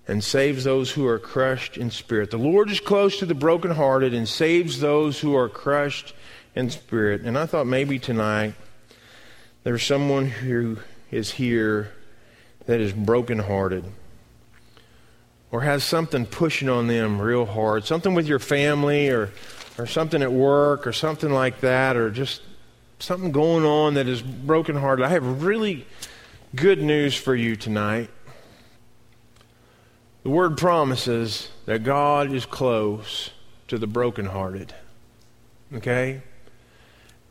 and 0.10 0.24
saves 0.24 0.64
those 0.64 0.92
who 0.92 1.06
are 1.06 1.20
crushed 1.20 1.78
in 1.78 1.92
spirit. 1.92 2.32
The 2.32 2.38
Lord 2.38 2.72
is 2.72 2.80
close 2.80 3.20
to 3.20 3.28
the 3.28 3.36
brokenhearted 3.36 4.12
and 4.12 4.28
saves 4.28 4.80
those 4.80 5.20
who 5.20 5.36
are 5.36 5.48
crushed 5.48 6.16
in 6.56 6.72
spirit. 6.72 7.22
And 7.22 7.38
I 7.38 7.46
thought 7.46 7.68
maybe 7.68 8.00
tonight 8.00 8.56
there's 9.64 9.84
someone 9.84 10.26
who 10.26 10.78
is 11.12 11.32
here 11.32 11.94
that 12.66 12.82
is 12.82 12.92
brokenhearted 12.92 13.86
or 15.52 15.62
has 15.62 15.84
something 15.84 16.26
pushing 16.26 16.70
on 16.70 16.88
them 16.88 17.22
real 17.22 17.46
hard, 17.46 17.86
something 17.86 18.16
with 18.16 18.28
your 18.28 18.40
family 18.40 19.10
or, 19.10 19.30
or 19.78 19.86
something 19.86 20.24
at 20.24 20.32
work 20.32 20.88
or 20.88 20.94
something 20.94 21.32
like 21.32 21.60
that, 21.62 21.96
or 21.96 22.10
just 22.10 22.42
something 22.98 23.32
going 23.32 23.64
on 23.64 23.94
that 23.94 24.08
is 24.08 24.24
brokenhearted. 24.24 25.06
I 25.06 25.10
have 25.10 25.44
really 25.44 25.86
good 26.56 26.82
news 26.82 27.16
for 27.16 27.36
you 27.36 27.56
tonight. 27.56 28.10
The 30.24 30.30
word 30.30 30.58
promises 30.58 31.50
that 31.66 31.84
God 31.84 32.34
is 32.34 32.46
close 32.46 33.32
to 33.68 33.78
the 33.78 33.88
brokenhearted. 33.88 34.74
Okay? 35.74 36.22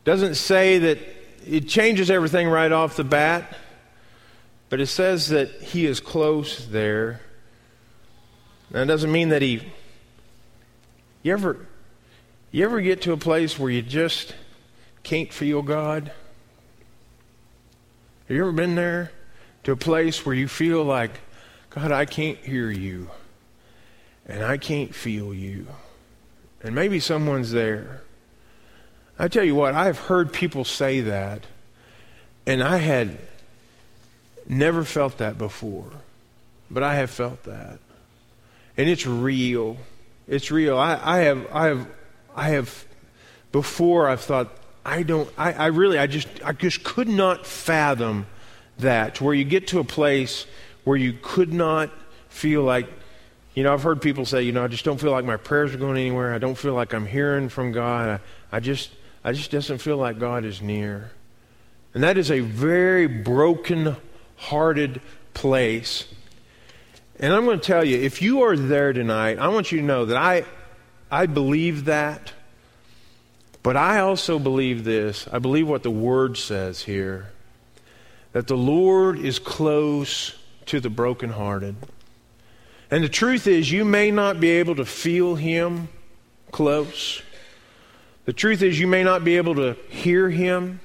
Doesn't 0.03 0.35
say 0.35 0.79
that 0.79 0.99
it 1.45 1.67
changes 1.67 2.09
everything 2.09 2.47
right 2.47 2.71
off 2.71 2.95
the 2.95 3.03
bat, 3.03 3.55
but 4.69 4.79
it 4.79 4.87
says 4.87 5.29
that 5.29 5.49
He 5.61 5.85
is 5.85 5.99
close 5.99 6.67
there. 6.67 7.21
That 8.71 8.87
doesn't 8.87 9.11
mean 9.11 9.29
that 9.29 9.41
He. 9.41 9.71
You 11.21 11.33
ever, 11.33 11.67
you 12.51 12.65
ever 12.65 12.81
get 12.81 13.01
to 13.03 13.11
a 13.11 13.17
place 13.17 13.59
where 13.59 13.69
you 13.69 13.81
just 13.81 14.33
can't 15.03 15.31
feel 15.31 15.61
God? 15.61 16.11
Have 18.27 18.35
you 18.35 18.41
ever 18.41 18.51
been 18.51 18.75
there? 18.75 19.11
To 19.63 19.73
a 19.73 19.75
place 19.75 20.25
where 20.25 20.35
you 20.35 20.47
feel 20.47 20.83
like 20.83 21.19
God, 21.69 21.91
I 21.91 22.05
can't 22.05 22.39
hear 22.39 22.71
you, 22.71 23.09
and 24.25 24.43
I 24.43 24.57
can't 24.57 24.93
feel 24.93 25.33
you. 25.33 25.67
And 26.63 26.73
maybe 26.73 26.99
someone's 26.99 27.51
there. 27.51 28.01
I 29.17 29.27
tell 29.27 29.43
you 29.43 29.55
what, 29.55 29.75
I've 29.75 29.99
heard 29.99 30.33
people 30.33 30.65
say 30.65 31.01
that, 31.01 31.43
and 32.47 32.63
I 32.63 32.77
had 32.77 33.17
never 34.47 34.83
felt 34.83 35.19
that 35.19 35.37
before, 35.37 35.91
but 36.71 36.81
I 36.81 36.95
have 36.95 37.11
felt 37.11 37.43
that. 37.43 37.79
And 38.75 38.89
it's 38.89 39.05
real. 39.05 39.77
It's 40.27 40.49
real. 40.51 40.77
I, 40.77 40.99
I 41.03 41.17
have, 41.19 41.47
I 41.51 41.65
have, 41.67 41.87
I 42.35 42.49
have, 42.49 42.85
before 43.51 44.07
I've 44.09 44.21
thought, 44.21 44.49
I 44.85 45.03
don't, 45.03 45.29
I, 45.37 45.53
I 45.53 45.65
really, 45.67 45.99
I 45.99 46.07
just, 46.07 46.27
I 46.43 46.53
just 46.53 46.83
could 46.83 47.09
not 47.09 47.45
fathom 47.45 48.25
that, 48.79 49.21
where 49.21 49.35
you 49.35 49.43
get 49.43 49.67
to 49.67 49.79
a 49.79 49.83
place 49.83 50.47
where 50.89 50.97
you 50.97 51.13
could 51.21 51.53
not 51.53 51.91
feel 52.29 52.63
like, 52.63 52.89
you 53.53 53.61
know, 53.61 53.71
I've 53.71 53.83
heard 53.83 54.01
people 54.01 54.25
say, 54.25 54.41
you 54.41 54.51
know, 54.51 54.63
I 54.63 54.67
just 54.67 54.83
don't 54.83 54.99
feel 54.99 55.11
like 55.11 55.23
my 55.23 55.37
prayers 55.37 55.71
are 55.75 55.77
going 55.77 55.97
anywhere. 55.97 56.33
I 56.33 56.39
don't 56.39 56.57
feel 56.57 56.73
like 56.73 56.95
I'm 56.95 57.05
hearing 57.05 57.47
from 57.47 57.71
God. 57.71 58.19
I, 58.51 58.57
I 58.57 58.59
just, 58.59 58.89
I 59.23 59.31
just 59.33 59.51
doesn't 59.51 59.77
feel 59.77 59.97
like 59.97 60.17
God 60.17 60.45
is 60.45 60.63
near. 60.63 61.11
And 61.93 62.01
that 62.01 62.17
is 62.17 62.31
a 62.31 62.39
very 62.39 63.05
broken 63.05 63.97
hearted 64.35 64.99
place. 65.35 66.07
And 67.19 67.35
I'm 67.35 67.45
going 67.45 67.59
to 67.59 67.63
tell 67.63 67.85
you, 67.85 67.99
if 67.99 68.23
you 68.23 68.41
are 68.41 68.57
there 68.57 68.91
tonight, 68.91 69.37
I 69.37 69.49
want 69.49 69.71
you 69.71 69.81
to 69.81 69.85
know 69.85 70.05
that 70.05 70.17
I, 70.17 70.43
I 71.11 71.27
believe 71.27 71.85
that. 71.85 72.33
But 73.61 73.77
I 73.77 73.99
also 73.99 74.39
believe 74.39 74.85
this. 74.85 75.27
I 75.31 75.37
believe 75.37 75.67
what 75.67 75.83
the 75.83 75.91
Word 75.91 76.35
says 76.35 76.81
here 76.81 77.29
that 78.31 78.47
the 78.47 78.57
Lord 78.57 79.19
is 79.19 79.37
close 79.37 80.38
to 80.69 80.79
the 80.79 80.89
brokenhearted. 80.89 81.75
And 82.91 83.03
the 83.03 83.09
truth 83.09 83.47
is, 83.47 83.71
you 83.71 83.83
may 83.83 84.11
not 84.11 84.39
be 84.39 84.51
able 84.51 84.75
to 84.75 84.85
feel 84.85 85.35
Him 85.35 85.89
close. 86.51 87.21
The 88.25 88.33
truth 88.33 88.61
is, 88.61 88.79
you 88.79 88.85
may 88.85 89.03
not 89.03 89.23
be 89.23 89.37
able 89.37 89.55
to 89.55 89.75
hear 89.89 90.29
Him. 90.29 90.79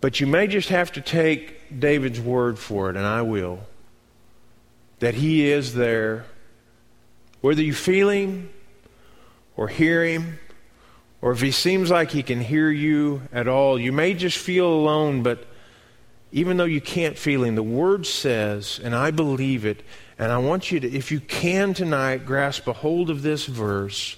But 0.00 0.20
you 0.20 0.26
may 0.26 0.46
just 0.46 0.70
have 0.70 0.92
to 0.92 1.02
take 1.02 1.80
David's 1.80 2.20
word 2.20 2.58
for 2.58 2.88
it, 2.88 2.96
and 2.96 3.04
I 3.04 3.22
will. 3.22 3.60
That 5.00 5.14
He 5.14 5.50
is 5.50 5.74
there. 5.74 6.24
Whether 7.42 7.62
you 7.62 7.74
feel 7.74 8.08
Him 8.08 8.48
or 9.54 9.68
hear 9.68 10.02
Him, 10.02 10.38
or 11.20 11.32
if 11.32 11.42
He 11.42 11.50
seems 11.50 11.90
like 11.90 12.10
He 12.10 12.22
can 12.22 12.40
hear 12.40 12.70
you 12.70 13.22
at 13.34 13.48
all, 13.48 13.78
you 13.78 13.92
may 13.92 14.14
just 14.14 14.38
feel 14.38 14.66
alone, 14.66 15.22
but 15.22 15.46
even 16.30 16.56
though 16.56 16.64
you 16.64 16.80
can't 16.80 17.16
feel 17.16 17.44
him, 17.44 17.54
the 17.54 17.62
word 17.62 18.06
says, 18.06 18.80
and 18.82 18.94
I 18.94 19.10
believe 19.10 19.64
it, 19.64 19.82
and 20.18 20.30
I 20.30 20.38
want 20.38 20.70
you 20.70 20.80
to, 20.80 20.92
if 20.92 21.10
you 21.10 21.20
can 21.20 21.74
tonight, 21.74 22.26
grasp 22.26 22.66
a 22.66 22.72
hold 22.72 23.08
of 23.08 23.22
this 23.22 23.46
verse. 23.46 24.16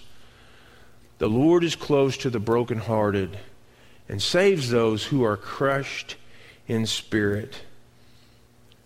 The 1.19 1.29
Lord 1.29 1.63
is 1.63 1.77
close 1.77 2.17
to 2.19 2.31
the 2.31 2.41
brokenhearted 2.41 3.39
and 4.09 4.21
saves 4.21 4.71
those 4.71 5.05
who 5.05 5.23
are 5.23 5.37
crushed 5.37 6.17
in 6.67 6.87
spirit. 6.87 7.61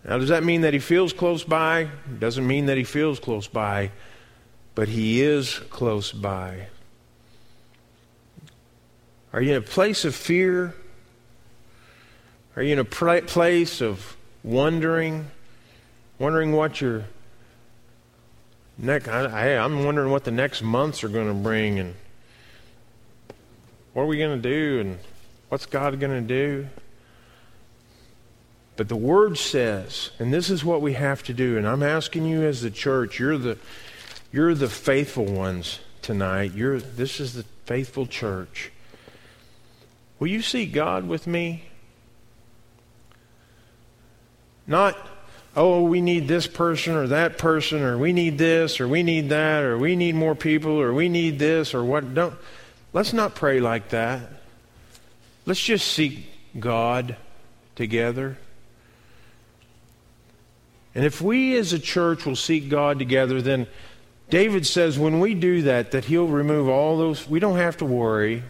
Now, 0.05 0.19
does 0.19 0.29
that 0.29 0.45
mean 0.45 0.63
that 0.63 0.75
he 0.75 0.81
feels 0.81 1.13
close 1.15 1.45
by? 1.45 1.81
It 1.81 2.21
doesn't 2.21 2.47
mean 2.47 2.67
that 2.67 2.77
he 2.77 2.85
feels 2.85 3.19
close 3.19 3.47
by, 3.47 3.93
but 4.75 4.89
he 4.89 5.23
is 5.23 5.61
close 5.71 6.13
by. 6.13 6.67
Are 9.33 9.41
you 9.41 9.53
in 9.53 9.57
a 9.57 9.63
place 9.63 10.05
of 10.05 10.15
fear? 10.15 10.75
Are 12.57 12.62
you 12.62 12.73
in 12.73 12.79
a 12.79 12.85
place 12.85 13.81
of 13.81 14.17
wondering, 14.45 15.29
wondering 16.21 16.53
what 16.53 16.81
your 16.81 17.05
next? 18.79 19.09
I, 19.09 19.57
I'm 19.57 19.85
wondering 19.85 20.12
what 20.12 20.23
the 20.23 20.31
next 20.31 20.62
months 20.62 21.03
are 21.03 21.09
going 21.09 21.27
to 21.27 21.35
bring, 21.35 21.81
and 21.81 21.97
what 23.93 24.03
are 24.03 24.07
we 24.07 24.19
going 24.19 24.40
to 24.40 24.49
do, 24.49 24.79
and 24.79 24.99
what's 25.49 25.67
God 25.67 25.99
going 25.99 26.12
to 26.12 26.21
do? 26.21 26.69
But 28.77 28.88
the 28.88 28.97
Word 28.97 29.37
says, 29.37 30.11
and 30.21 30.33
this 30.33 30.49
is 30.49 30.64
what 30.64 30.81
we 30.81 30.93
have 30.93 31.25
to 31.25 31.35
do, 31.35 31.59
and 31.59 31.67
I'm 31.67 31.83
asking 31.83 32.25
you 32.25 32.43
as 32.43 32.62
the 32.62 32.71
church, 32.71 33.19
you're 33.19 33.37
the, 33.37 33.59
you're 34.33 34.55
the 34.55 34.69
faithful 34.69 35.25
ones 35.25 35.81
tonight. 36.03 36.53
You're, 36.55 36.79
this 36.79 37.19
is 37.19 37.35
the 37.35 37.45
faithful 37.67 38.07
church. 38.07 38.71
Will 40.21 40.29
you 40.29 40.40
seek 40.40 40.73
God 40.73 41.09
with 41.09 41.27
me? 41.27 41.64
Not, 44.66 44.96
oh, 45.57 45.83
we 45.83 46.00
need 46.00 46.29
this 46.29 46.46
person 46.46 46.94
or 46.94 47.09
that 47.09 47.38
person, 47.38 47.83
or 47.83 47.98
we 47.98 48.12
need 48.12 48.38
this, 48.38 48.81
or 48.81 48.88
we 48.88 49.03
need 49.03 49.29
that, 49.29 49.62
or 49.64 49.79
we 49.79 49.96
need 49.96 50.14
more 50.14 50.35
people, 50.35 50.81
or 50.81 50.92
we 50.92 51.09
need 51.09 51.38
this, 51.38 51.74
or 51.74 51.85
what. 51.85 52.14
Don't. 52.14 52.35
Let's 52.92 53.12
not 53.12 53.35
pray 53.35 53.61
like 53.61 53.90
that. 53.90 54.22
Let's 55.46 55.61
just 55.61 55.92
seek 55.92 56.29
God 56.59 57.16
together. 57.77 58.38
And 60.94 61.05
if 61.05 61.20
we 61.20 61.57
as 61.57 61.72
a 61.72 61.79
church 61.79 62.24
will 62.24 62.37
seek 62.37 62.68
God 62.68 62.98
together, 62.98 63.42
then 63.42 63.66
David 64.31 64.66
says 64.66 64.98
when 64.98 65.20
we 65.20 65.35
do 65.35 65.62
that, 65.62 65.90
that 65.90 66.05
he'll 66.05 66.29
remove 66.29 66.68
all 66.68 66.96
those. 66.96 67.29
We 67.29 67.40
don't 67.40 67.57
have 67.57 67.77
to 67.79 67.85
worry. 67.85 68.44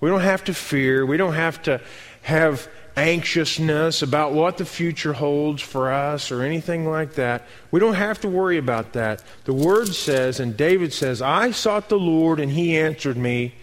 We 0.00 0.08
don't 0.08 0.20
have 0.20 0.44
to 0.44 0.54
fear. 0.54 1.04
We 1.04 1.16
don't 1.16 1.34
have 1.34 1.62
to 1.62 1.80
have 2.22 2.68
anxiousness 2.96 4.00
about 4.00 4.32
what 4.32 4.56
the 4.56 4.64
future 4.64 5.12
holds 5.12 5.60
for 5.60 5.92
us 5.92 6.30
or 6.30 6.42
anything 6.42 6.88
like 6.88 7.14
that. 7.14 7.46
We 7.70 7.78
don't 7.78 7.94
have 7.94 8.20
to 8.22 8.28
worry 8.28 8.56
about 8.56 8.94
that. 8.94 9.22
The 9.44 9.52
Word 9.52 9.88
says, 9.88 10.40
and 10.40 10.56
David 10.56 10.92
says, 10.92 11.20
I 11.20 11.50
sought 11.50 11.88
the 11.88 11.98
Lord 11.98 12.40
and 12.40 12.50
he 12.50 12.76
answered 12.76 13.18
me. 13.18 13.54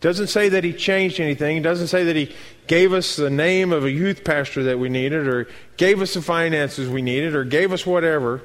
Doesn't 0.00 0.28
say 0.28 0.48
that 0.50 0.62
he 0.62 0.72
changed 0.72 1.18
anything. 1.18 1.56
It 1.56 1.62
doesn't 1.62 1.88
say 1.88 2.04
that 2.04 2.14
he 2.14 2.34
gave 2.68 2.92
us 2.92 3.16
the 3.16 3.30
name 3.30 3.72
of 3.72 3.84
a 3.84 3.90
youth 3.90 4.24
pastor 4.24 4.62
that 4.64 4.78
we 4.78 4.88
needed 4.88 5.26
or 5.26 5.48
gave 5.76 6.00
us 6.00 6.14
the 6.14 6.22
finances 6.22 6.88
we 6.88 7.02
needed 7.02 7.34
or 7.34 7.44
gave 7.44 7.72
us 7.72 7.84
whatever. 7.84 8.42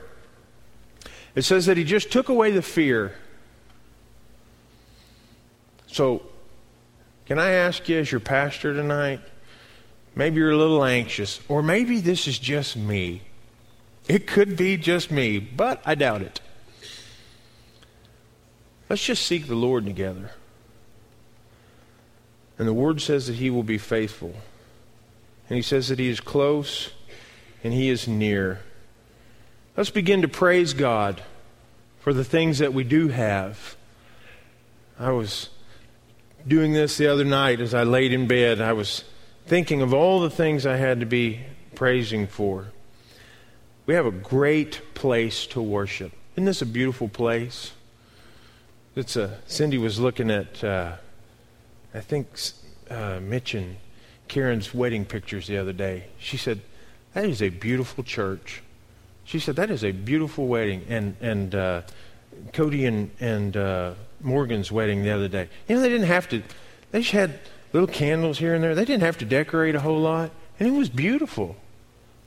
It 1.36 1.44
says 1.44 1.68
that 1.68 1.78
he 1.78 1.84
just 1.84 2.12
took 2.12 2.30
away 2.30 2.52
the 2.52 2.62
fear. 2.62 3.16
So, 5.88 6.24
can 7.26 7.38
I 7.38 7.52
ask 7.52 7.88
you 7.88 8.00
as 8.00 8.12
your 8.12 8.22
pastor 8.22 8.74
tonight? 8.74 9.20
Maybe 10.16 10.38
you're 10.38 10.52
a 10.52 10.58
little 10.58 10.84
anxious, 10.84 11.40
or 11.48 11.64
maybe 11.64 12.00
this 12.00 12.28
is 12.28 12.38
just 12.38 12.76
me. 12.76 13.22
It 14.08 14.28
could 14.28 14.58
be 14.58 14.78
just 14.78 15.12
me, 15.12 15.40
but 15.40 15.82
I 15.86 15.96
doubt 15.96 16.22
it. 16.22 16.42
Let's 18.90 19.06
just 19.06 19.26
seek 19.26 19.48
the 19.48 19.56
Lord 19.56 19.86
together. 19.86 20.32
And 22.58 22.68
the 22.68 22.74
Word 22.74 23.02
says 23.02 23.28
that 23.28 23.38
He 23.38 23.50
will 23.50 23.64
be 23.64 23.78
faithful. 23.78 24.36
And 25.48 25.56
He 25.56 25.62
says 25.62 25.88
that 25.88 25.98
He 25.98 26.10
is 26.10 26.20
close 26.20 26.92
and 27.64 27.74
He 27.74 27.90
is 27.90 28.08
near. 28.08 28.60
Let's 29.78 29.90
begin 29.90 30.22
to 30.24 30.28
praise 30.28 30.74
God 30.74 31.22
for 32.02 32.14
the 32.14 32.26
things 32.26 32.60
that 32.60 32.74
we 32.74 32.84
do 32.84 33.08
have. 33.08 33.78
I 35.00 35.12
was 35.12 35.50
doing 36.46 36.74
this 36.74 36.98
the 36.98 37.08
other 37.08 37.24
night 37.24 37.62
as 37.62 37.74
I 37.74 37.84
laid 37.84 38.12
in 38.12 38.28
bed. 38.28 38.60
I 38.60 38.74
was 38.74 39.06
thinking 39.52 39.82
of 39.82 39.94
all 39.94 40.22
the 40.22 40.30
things 40.30 40.66
I 40.66 40.78
had 40.78 41.02
to 41.02 41.06
be 41.06 41.42
praising 41.76 42.26
for. 42.26 42.68
We 43.86 43.96
have 43.96 44.06
a 44.06 44.12
great 44.12 44.80
place 44.94 45.46
to 45.48 45.62
worship. 45.62 46.14
Isn't 46.36 46.46
this 46.46 46.62
a 46.62 46.66
beautiful 46.66 47.10
place? 47.10 47.74
It's 48.96 49.18
a, 49.18 49.40
Cindy 49.48 49.78
was 49.78 50.00
looking 50.00 50.32
at, 50.32 50.64
uh, 50.64 50.94
I 51.94 52.00
think, 52.00 52.28
uh, 52.90 53.20
Mitch 53.22 53.54
and 53.54 53.76
Karen's 54.30 54.74
wedding 54.74 55.04
pictures 55.04 55.48
the 55.48 55.58
other 55.58 55.74
day. 55.74 56.06
She 56.18 56.38
said, 56.38 56.62
That 57.14 57.26
is 57.26 57.42
a 57.42 57.50
beautiful 57.50 58.06
church. 58.06 58.64
She 59.26 59.38
said, 59.38 59.58
That 59.58 59.70
is 59.70 59.84
a 59.84 59.92
beautiful 59.92 60.48
wedding. 60.48 60.86
And, 60.88 61.18
and 61.20 61.54
uh, 61.56 61.82
Cody 62.54 62.86
and, 62.86 63.12
and 63.20 63.58
uh, 63.58 63.96
Morgan's 64.22 64.72
wedding 64.72 65.04
the 65.04 65.12
other 65.12 65.28
day. 65.28 65.50
You 65.68 65.76
know, 65.76 65.82
they 65.82 65.90
didn't 65.90 66.08
have 66.08 66.30
to, 66.30 66.42
they 66.92 67.02
just 67.02 67.12
had 67.12 67.38
little 67.74 67.88
candles 67.88 68.40
here 68.40 68.54
and 68.54 68.64
there. 68.64 68.76
They 68.76 68.86
didn't 68.86 69.04
have 69.04 69.18
to 69.20 69.26
decorate 69.26 69.76
a 69.76 69.80
whole 69.80 70.00
lot, 70.00 70.32
and 70.60 70.68
it 70.68 70.78
was 70.78 70.90
beautiful. 70.90 71.56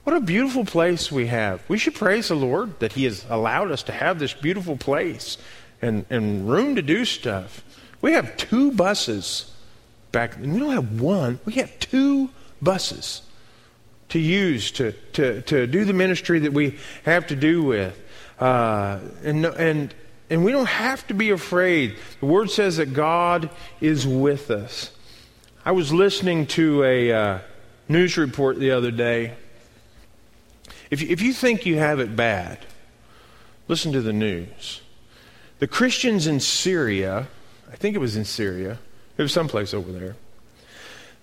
What 0.05 0.17
a 0.17 0.21
beautiful 0.21 0.65
place 0.65 1.11
we 1.11 1.29
have. 1.29 1.63
We 1.69 1.79
should 1.79 1.95
praise 1.95 2.29
the 2.29 2.35
Lord 2.35 2.79
that 2.81 2.93
He 2.93 3.05
has 3.05 3.25
allowed 3.29 3.71
us 3.71 3.83
to 3.85 3.93
have 3.93 4.19
this 4.19 4.35
beautiful 4.35 4.77
place 4.77 5.39
and, 5.81 6.05
and 6.11 6.49
room 6.49 6.77
to 6.77 6.83
do 6.83 7.05
stuff. 7.05 7.65
We 8.01 8.13
have 8.13 8.37
two 8.37 8.73
buses 8.73 9.51
back. 10.13 10.37
and 10.37 10.53
We 10.53 10.61
don't 10.61 10.73
have 10.73 11.01
one, 11.01 11.41
we 11.45 11.55
have 11.55 11.79
two 11.79 12.31
buses 12.61 13.23
to 14.11 14.19
use 14.19 14.71
to, 14.73 14.93
to, 15.15 15.41
to 15.43 15.67
do 15.67 15.85
the 15.85 15.93
ministry 15.93 16.41
that 16.41 16.53
we 16.53 16.79
have 17.05 17.27
to 17.29 17.37
do 17.37 17.63
with. 17.63 18.01
Uh, 18.39 19.01
and, 19.23 19.47
and, 19.47 19.95
and 20.29 20.45
we 20.45 20.53
don't 20.53 20.69
have 20.69 21.07
to 21.07 21.15
be 21.15 21.31
afraid. 21.31 21.97
The 22.21 22.27
Word 22.27 22.51
says 22.51 22.77
that 22.77 22.93
God 22.93 23.51
is 23.81 24.07
with 24.07 24.51
us. 24.51 24.91
I 25.67 25.73
was 25.73 25.95
listening 25.95 26.47
to 26.49 26.85
a 26.85 27.11
uh, 27.11 27.39
news 27.89 28.19
report 28.19 28.59
the 28.59 28.73
other 28.73 28.91
day. 28.91 29.33
If, 30.91 31.01
if 31.01 31.23
you 31.23 31.33
think 31.33 31.65
you 31.65 31.79
have 31.79 32.01
it 32.01 32.15
bad, 32.15 32.59
listen 33.67 33.91
to 33.93 34.03
the 34.03 34.13
news. 34.13 34.83
The 35.61 35.67
Christians 35.67 36.27
in 36.27 36.41
Syria, 36.41 37.29
I 37.73 37.77
think 37.77 37.97
it 37.97 37.99
was 37.99 38.15
in 38.15 38.27
Syria, 38.27 38.79
it 39.17 39.23
was 39.23 39.33
someplace 39.33 39.73
over 39.73 39.91
there. 39.91 40.17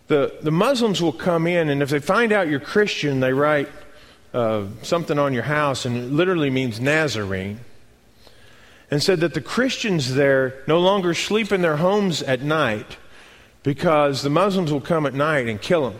The, 0.07 0.35
the 0.41 0.49
Muslims 0.49 1.03
will 1.03 1.13
come 1.13 1.45
in, 1.45 1.69
and 1.69 1.83
if 1.83 1.91
they 1.91 1.99
find 1.99 2.31
out 2.31 2.47
you're 2.47 2.59
Christian, 2.59 3.19
they 3.19 3.33
write 3.33 3.69
uh, 4.33 4.65
something 4.81 5.19
on 5.19 5.33
your 5.33 5.43
house, 5.43 5.85
and 5.85 5.95
it 5.95 6.11
literally 6.11 6.49
means 6.49 6.79
Nazarene. 6.79 7.59
And 8.89 9.03
said 9.03 9.19
that 9.19 9.35
the 9.35 9.41
Christians 9.41 10.15
there 10.15 10.63
no 10.65 10.79
longer 10.79 11.13
sleep 11.13 11.51
in 11.51 11.61
their 11.61 11.77
homes 11.77 12.23
at 12.23 12.41
night 12.41 12.97
because 13.63 14.21
the 14.21 14.29
Muslims 14.29 14.71
will 14.71 14.81
come 14.81 15.05
at 15.05 15.13
night 15.13 15.47
and 15.47 15.61
kill 15.61 15.89
them. 15.89 15.99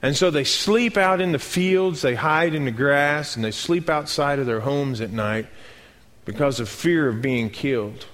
And 0.00 0.16
so 0.16 0.30
they 0.30 0.44
sleep 0.44 0.96
out 0.96 1.20
in 1.20 1.32
the 1.32 1.38
fields, 1.38 2.02
they 2.02 2.14
hide 2.14 2.54
in 2.54 2.64
the 2.64 2.70
grass, 2.70 3.34
and 3.34 3.44
they 3.44 3.50
sleep 3.50 3.90
outside 3.90 4.38
of 4.38 4.46
their 4.46 4.60
homes 4.60 5.00
at 5.00 5.10
night 5.10 5.46
because 6.24 6.60
of 6.60 6.68
fear 6.68 7.08
of 7.08 7.20
being 7.20 7.50
killed. 7.50 8.06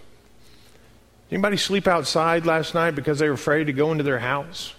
Anybody 1.31 1.57
sleep 1.57 1.87
outside 1.87 2.47
last 2.47 2.75
night 2.75 2.92
because 2.92 3.18
they 3.18 3.29
were 3.29 3.35
afraid 3.35 3.64
to 3.64 3.73
go 3.73 3.92
into 3.92 4.05
their 4.05 4.20
house? 4.20 4.75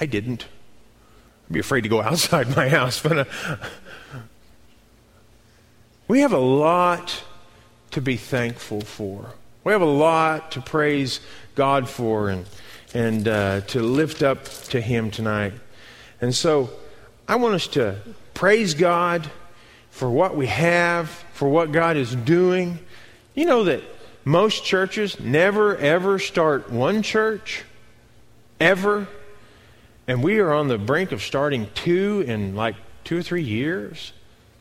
I 0.00 0.06
didn't. 0.06 0.46
I'd 1.46 1.52
be 1.52 1.60
afraid 1.60 1.82
to 1.82 1.88
go 1.88 2.02
outside 2.02 2.54
my 2.56 2.68
house, 2.68 3.00
but 3.00 3.18
uh, 3.18 3.24
we 6.08 6.20
have 6.20 6.32
a 6.32 6.38
lot 6.38 7.22
to 7.92 8.00
be 8.00 8.16
thankful 8.16 8.80
for. 8.80 9.34
We 9.66 9.72
have 9.72 9.82
a 9.82 9.84
lot 9.84 10.52
to 10.52 10.60
praise 10.60 11.18
God 11.56 11.88
for 11.88 12.28
and, 12.28 12.46
and 12.94 13.26
uh, 13.26 13.60
to 13.62 13.82
lift 13.82 14.22
up 14.22 14.44
to 14.68 14.80
Him 14.80 15.10
tonight. 15.10 15.54
And 16.20 16.32
so 16.32 16.70
I 17.26 17.34
want 17.34 17.56
us 17.56 17.66
to 17.68 17.96
praise 18.32 18.74
God 18.74 19.28
for 19.90 20.08
what 20.08 20.36
we 20.36 20.46
have, 20.46 21.08
for 21.32 21.48
what 21.48 21.72
God 21.72 21.96
is 21.96 22.14
doing. 22.14 22.78
You 23.34 23.46
know 23.46 23.64
that 23.64 23.82
most 24.24 24.64
churches 24.64 25.18
never, 25.18 25.76
ever 25.76 26.20
start 26.20 26.70
one 26.70 27.02
church, 27.02 27.64
ever. 28.60 29.08
And 30.06 30.22
we 30.22 30.38
are 30.38 30.52
on 30.52 30.68
the 30.68 30.78
brink 30.78 31.10
of 31.10 31.22
starting 31.22 31.66
two 31.74 32.22
in 32.24 32.54
like 32.54 32.76
two 33.02 33.18
or 33.18 33.22
three 33.24 33.42
years. 33.42 34.12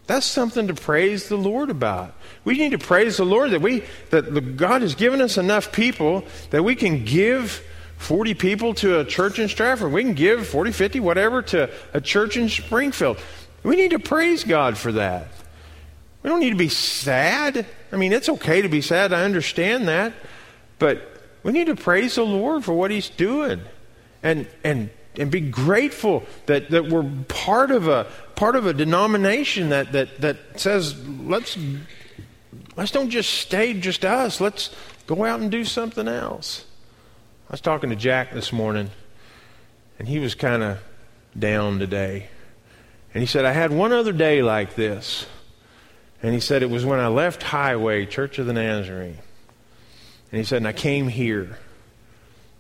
That's 0.08 0.26
something 0.26 0.68
to 0.68 0.74
praise 0.76 1.30
the 1.30 1.38
Lord 1.38 1.70
about. 1.70 2.14
We 2.44 2.58
need 2.58 2.72
to 2.72 2.78
praise 2.78 3.18
the 3.18 3.26
Lord 3.26 3.52
that 3.52 3.62
we 3.62 3.84
that 4.12 4.56
God 4.56 4.82
has 4.82 4.94
given 4.94 5.20
us 5.20 5.38
enough 5.38 5.72
people 5.72 6.24
that 6.52 6.64
we 6.64 6.76
can 6.76 7.06
give 7.06 7.64
40 7.98 8.34
people 8.36 8.74
to 8.76 9.00
a 9.00 9.06
church 9.06 9.40
in 9.40 9.48
Strafford. 9.48 9.92
We 9.92 10.04
can 10.04 10.14
give 10.14 10.48
40, 10.48 10.72
50, 10.72 11.00
whatever 11.00 11.42
to 11.44 11.70
a 11.94 12.02
church 12.02 12.38
in 12.38 12.50
Springfield. 12.50 13.18
We 13.64 13.76
need 13.76 13.92
to 13.92 14.00
praise 14.00 14.44
God 14.44 14.78
for 14.78 14.92
that. 14.92 15.28
We 16.22 16.30
don't 16.30 16.40
need 16.40 16.52
to 16.52 16.56
be 16.56 16.70
sad. 16.70 17.66
I 17.92 17.96
mean, 17.98 18.14
it's 18.14 18.30
okay 18.30 18.62
to 18.62 18.70
be 18.70 18.82
sad. 18.82 19.12
I 19.12 19.24
understand 19.24 19.88
that. 19.88 20.14
But 20.78 21.02
we 21.44 21.52
need 21.52 21.68
to 21.68 21.76
praise 21.76 22.16
the 22.16 22.26
Lord 22.26 22.64
for 22.64 22.74
what 22.74 22.92
he's 22.92 23.10
doing. 23.10 23.62
And 24.22 24.48
and 24.64 24.90
and 25.20 25.32
be 25.32 25.42
grateful 25.42 26.24
that, 26.46 26.70
that 26.72 26.88
we're 26.88 27.10
part 27.28 27.72
of 27.72 27.88
a 27.88 28.08
part 28.36 28.56
of 28.56 28.66
a 28.66 28.74
denomination 28.74 29.70
that, 29.70 29.92
that, 29.94 30.22
that 30.22 30.38
says 30.60 30.96
let's 31.08 31.58
let's 32.76 32.92
don't 32.92 33.10
just 33.10 33.34
stay 33.34 33.74
just 33.74 34.06
us. 34.06 34.42
Let's 34.42 34.76
go 35.08 35.26
out 35.26 35.40
and 35.40 35.52
do 35.52 35.64
something 35.64 36.08
else. 36.08 36.66
I 37.50 37.54
was 37.54 37.62
talking 37.62 37.90
to 37.92 37.96
Jack 37.96 38.34
this 38.34 38.52
morning, 38.52 38.90
and 40.00 40.08
he 40.08 40.20
was 40.20 40.36
kind 40.36 40.64
of 40.64 40.80
down 41.38 41.80
today. 41.80 42.30
And 43.14 43.22
he 43.22 43.28
said, 43.28 43.46
I 43.46 43.52
had 43.52 43.72
one 43.72 43.94
other 43.94 44.12
day 44.12 44.42
like 44.42 44.76
this. 44.76 45.26
And 46.22 46.34
he 46.34 46.40
said, 46.40 46.64
it 46.64 46.70
was 46.70 46.86
when 46.86 47.00
I 47.00 47.08
left 47.08 47.44
Highway, 47.44 48.06
Church 48.06 48.40
of 48.40 48.46
the 48.46 48.54
Nazarene. 48.54 49.20
And 50.32 50.40
he 50.40 50.44
said, 50.44 50.58
and 50.58 50.68
I 50.68 50.74
came 50.74 51.08
here. 51.08 51.60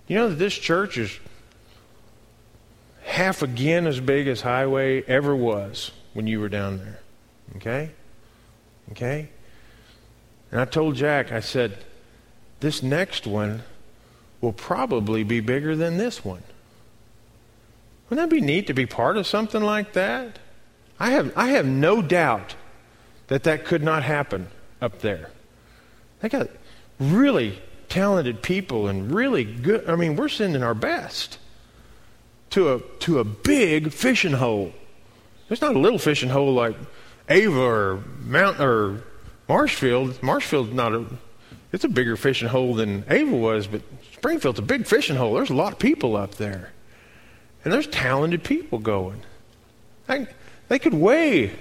You 0.08 0.18
know 0.18 0.30
that 0.30 0.36
this 0.36 0.54
church 0.54 0.98
is 0.98 1.18
half 3.16 3.42
again 3.42 3.88
as 3.88 4.02
big 4.02 4.28
as 4.28 4.42
Highway 4.42 5.02
ever 5.04 5.34
was 5.34 5.92
when 6.14 6.28
you 6.28 6.42
were 6.42 6.50
down 6.50 6.80
there. 6.80 7.00
Okay? 7.56 7.92
Okay? 8.92 9.30
And 10.52 10.60
I 10.60 10.66
told 10.66 10.96
Jack, 10.96 11.32
I 11.32 11.40
said, 11.40 11.78
this 12.60 12.84
next 12.84 13.26
one 13.26 13.64
will 14.42 14.52
probably 14.52 15.24
be 15.24 15.40
bigger 15.40 15.78
than 15.78 15.98
this 15.98 16.26
one. 16.26 16.44
Wouldn't 18.10 18.30
that 18.30 18.36
be 18.36 18.42
neat 18.42 18.68
to 18.68 18.74
be 18.74 18.86
part 18.86 19.16
of 19.16 19.26
something 19.26 19.64
like 19.64 19.94
that? 19.94 20.38
I 21.00 21.12
have, 21.12 21.32
I 21.38 21.48
have 21.52 21.66
no 21.66 22.02
doubt 22.02 22.56
that 23.28 23.44
that 23.44 23.64
could 23.64 23.82
not 23.82 24.04
happen 24.04 24.48
up 24.82 25.00
there. 25.00 25.32
They 26.20 26.28
got 26.28 26.50
really 27.00 27.62
talented 27.88 28.42
people 28.42 28.88
and 28.90 29.10
really 29.10 29.46
good. 29.46 29.90
I 29.90 29.96
mean, 29.96 30.18
we're 30.18 30.28
sending 30.28 30.64
our 30.64 30.74
best 30.74 31.40
to 32.52 32.74
a, 32.74 32.80
to 33.00 33.20
a 33.20 33.24
big 33.24 33.92
fishing 33.92 34.34
hole. 34.34 34.74
It's 35.50 35.62
not 35.62 35.76
a 35.76 35.80
little 35.80 36.00
fishing 36.00 36.30
hole 36.30 36.54
like 36.54 36.76
Ava 37.30 37.60
or 37.60 38.04
Mount 38.22 38.60
or 38.60 39.04
Marshfield. 39.48 40.22
Marshfield's 40.24 40.74
not 40.74 40.94
a, 40.94 41.06
it's 41.72 41.84
a 41.84 41.90
bigger 41.90 42.16
fishing 42.16 42.48
hole 42.48 42.74
than 42.74 43.04
Ava 43.10 43.36
was, 43.36 43.68
but 43.68 43.82
Springfield's 44.14 44.60
a 44.60 44.64
big 44.64 44.88
fishing 44.88 45.16
hole. 45.16 45.34
There's 45.34 45.50
a 45.50 45.56
lot 45.56 45.74
of 45.74 45.80
people 45.80 46.16
up 46.16 46.36
there. 46.36 46.72
And 47.64 47.74
there's 47.74 47.88
talented 47.88 48.44
people 48.44 48.80
going. 48.80 49.22
I, 50.08 50.28
they 50.68 50.80
could 50.80 50.94
way 50.94 51.52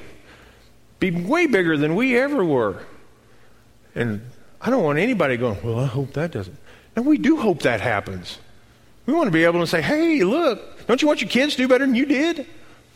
be 1.01 1.11
way 1.11 1.47
bigger 1.47 1.77
than 1.77 1.95
we 1.95 2.17
ever 2.19 2.45
were. 2.45 2.83
And 3.95 4.23
I 4.61 4.71
don't 4.71 4.83
want 4.83 4.99
anybody 4.99 5.37
going, 5.37 5.59
well, 5.63 5.79
I 5.79 5.87
hope 5.87 6.15
that 6.15 6.31
doesn't. 6.33 6.57
And 6.97 7.05
we 7.05 7.19
do 7.19 7.37
hope 7.37 7.63
that 7.63 7.81
happens. 7.81 8.39
We 9.07 9.13
want 9.13 9.27
to 9.27 9.31
be 9.31 9.45
able 9.45 9.61
to 9.61 9.67
say, 9.67 9.83
hey, 9.83 10.25
look, 10.25 10.74
don't 10.87 11.01
you 11.01 11.09
want 11.09 11.21
your 11.21 11.31
kids 11.31 11.55
to 11.55 11.63
do 11.63 11.69
better 11.69 11.87
than 11.87 11.95
you 11.95 12.07
did? 12.07 12.47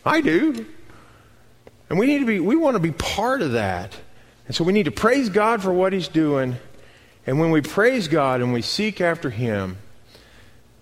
I 0.05 0.21
do. 0.21 0.65
And 1.89 1.97
we 1.97 2.05
need 2.05 2.19
to 2.19 2.25
be, 2.25 2.39
we 2.39 2.55
want 2.55 2.75
to 2.75 2.79
be 2.79 2.91
part 2.91 3.41
of 3.41 3.53
that. 3.53 3.95
And 4.47 4.55
so 4.55 4.63
we 4.63 4.73
need 4.73 4.85
to 4.85 4.91
praise 4.91 5.29
God 5.29 5.61
for 5.61 5.73
what 5.73 5.93
He's 5.93 6.07
doing. 6.07 6.57
And 7.25 7.39
when 7.39 7.51
we 7.51 7.61
praise 7.61 8.07
God 8.07 8.41
and 8.41 8.53
we 8.53 8.61
seek 8.61 9.01
after 9.01 9.29
Him, 9.29 9.77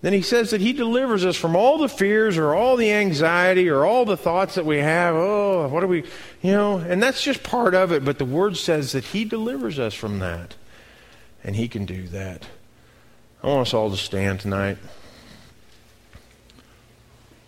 then 0.00 0.12
He 0.12 0.22
says 0.22 0.50
that 0.50 0.60
He 0.60 0.72
delivers 0.72 1.24
us 1.24 1.36
from 1.36 1.56
all 1.56 1.78
the 1.78 1.88
fears 1.88 2.38
or 2.38 2.54
all 2.54 2.76
the 2.76 2.92
anxiety 2.92 3.68
or 3.68 3.84
all 3.84 4.04
the 4.04 4.16
thoughts 4.16 4.54
that 4.54 4.64
we 4.64 4.78
have. 4.78 5.14
Oh, 5.14 5.68
what 5.68 5.82
are 5.82 5.88
we, 5.88 6.04
you 6.42 6.52
know, 6.52 6.78
and 6.78 7.02
that's 7.02 7.22
just 7.22 7.42
part 7.42 7.74
of 7.74 7.90
it. 7.92 8.04
But 8.04 8.18
the 8.18 8.24
Word 8.24 8.56
says 8.56 8.92
that 8.92 9.04
He 9.04 9.24
delivers 9.24 9.78
us 9.78 9.94
from 9.94 10.18
that. 10.20 10.54
And 11.42 11.56
He 11.56 11.68
can 11.68 11.84
do 11.84 12.06
that. 12.08 12.46
I 13.42 13.48
want 13.48 13.68
us 13.68 13.74
all 13.74 13.90
to 13.90 13.96
stand 13.96 14.40
tonight. 14.40 14.78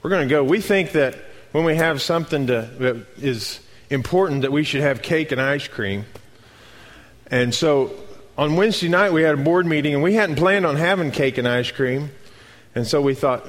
We're 0.02 0.10
going 0.10 0.28
to 0.28 0.34
go. 0.34 0.42
We 0.42 0.60
think 0.60 0.92
that 0.92 1.14
when 1.52 1.64
we 1.64 1.76
have 1.76 2.00
something 2.00 2.46
to, 2.46 2.62
that 2.78 3.06
is 3.18 3.60
important, 3.90 4.42
that 4.42 4.52
we 4.52 4.64
should 4.64 4.80
have 4.80 5.02
cake 5.02 5.32
and 5.32 5.40
ice 5.40 5.68
cream. 5.68 6.06
And 7.26 7.54
so 7.54 7.92
on 8.38 8.56
Wednesday 8.56 8.88
night, 8.88 9.12
we 9.12 9.22
had 9.22 9.34
a 9.34 9.42
board 9.42 9.66
meeting, 9.66 9.92
and 9.94 10.02
we 10.02 10.14
hadn't 10.14 10.36
planned 10.36 10.64
on 10.64 10.76
having 10.76 11.10
cake 11.10 11.36
and 11.36 11.46
ice 11.46 11.70
cream. 11.70 12.10
And 12.74 12.86
so 12.86 13.02
we 13.02 13.14
thought, 13.14 13.46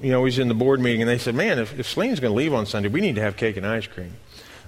you 0.00 0.12
know, 0.12 0.20
we 0.20 0.26
was 0.26 0.38
in 0.38 0.48
the 0.48 0.54
board 0.54 0.80
meeting, 0.80 1.02
and 1.02 1.08
they 1.08 1.18
said, 1.18 1.34
man, 1.34 1.58
if, 1.58 1.76
if 1.78 1.88
Selena's 1.88 2.20
going 2.20 2.32
to 2.32 2.36
leave 2.36 2.54
on 2.54 2.66
Sunday, 2.66 2.88
we 2.88 3.00
need 3.00 3.16
to 3.16 3.22
have 3.22 3.36
cake 3.36 3.56
and 3.56 3.66
ice 3.66 3.86
cream. 3.86 4.12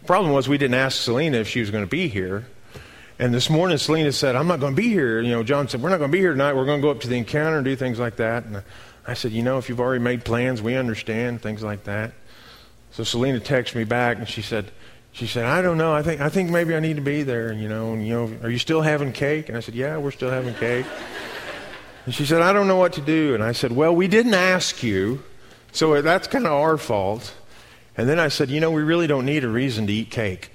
The 0.00 0.07
problem 0.07 0.33
was 0.33 0.48
we 0.48 0.59
didn't 0.59 0.74
ask 0.74 1.00
Selena 1.00 1.37
if 1.38 1.48
she 1.48 1.61
was 1.61 1.70
going 1.70 1.85
to 1.85 1.90
be 1.90 2.09
here. 2.09 2.46
And 3.18 3.35
this 3.35 3.50
morning, 3.50 3.76
Selena 3.76 4.12
said, 4.12 4.35
I'm 4.35 4.48
not 4.48 4.61
going 4.61 4.74
to 4.74 4.81
be 4.81 4.88
here. 4.88 5.20
You 5.20 5.31
know, 5.31 5.42
John 5.42 5.68
said, 5.68 5.83
we're 5.83 5.90
not 5.90 5.98
going 5.98 6.11
to 6.11 6.12
be 6.12 6.20
here 6.20 6.33
tonight. 6.33 6.55
We're 6.55 6.64
going 6.64 6.81
to 6.81 6.83
go 6.83 6.90
up 6.90 7.00
to 7.00 7.09
the 7.09 7.18
encounter 7.18 7.59
and 7.59 7.64
do 7.66 7.76
things 7.76 7.98
like 7.98 8.16
that. 8.16 8.44
And 8.44 8.62
I 9.11 9.14
said, 9.14 9.33
you 9.33 9.42
know, 9.42 9.59
if 9.59 9.68
you've 9.68 9.81
already 9.81 10.05
made 10.05 10.25
plans, 10.25 10.62
we 10.62 10.77
understand, 10.77 11.42
things 11.42 11.64
like 11.64 11.83
that. 11.83 12.12
So 12.92 13.03
Selena 13.03 13.40
texted 13.40 13.75
me 13.75 13.83
back 13.83 14.18
and 14.18 14.29
she 14.29 14.40
said, 14.40 14.70
she 15.11 15.27
said, 15.27 15.46
I 15.46 15.62
don't 15.62 15.79
know. 15.79 15.92
I 15.92 16.05
think 16.05 16.20
I 16.20 16.29
think 16.29 16.49
maybe 16.49 16.77
I 16.77 16.79
need 16.79 16.94
to 16.94 17.03
be 17.03 17.25
there. 17.25 17.53
You 17.53 17.68
know, 17.68 17.92
and, 17.92 18.07
you 18.07 18.14
know, 18.14 18.33
are 18.44 18.51
you 18.51 18.61
still 18.61 18.83
having 18.83 19.12
cake? 19.12 19.49
And 19.49 19.59
I 19.59 19.61
said, 19.62 19.75
Yeah, 19.75 19.96
we're 19.96 20.12
still 20.12 20.31
having 20.31 20.55
cake. 20.55 20.87
and 22.07 22.14
she 22.14 22.25
said, 22.25 22.40
I 22.40 22.53
don't 22.53 22.68
know 22.68 22.77
what 22.77 22.92
to 22.92 23.01
do. 23.01 23.35
And 23.35 23.42
I 23.42 23.51
said, 23.51 23.73
Well, 23.73 23.96
we 23.96 24.07
didn't 24.07 24.35
ask 24.35 24.81
you, 24.81 25.25
so 25.73 26.01
that's 26.03 26.29
kind 26.29 26.46
of 26.46 26.53
our 26.53 26.77
fault. 26.77 27.35
And 27.96 28.09
then 28.09 28.20
I 28.20 28.29
said, 28.29 28.49
You 28.49 28.61
know, 28.61 28.70
we 28.70 28.83
really 28.83 29.09
don't 29.09 29.27
need 29.27 29.42
a 29.42 29.49
reason 29.49 29.88
to 29.88 29.92
eat 29.92 30.12
cake. 30.12 30.53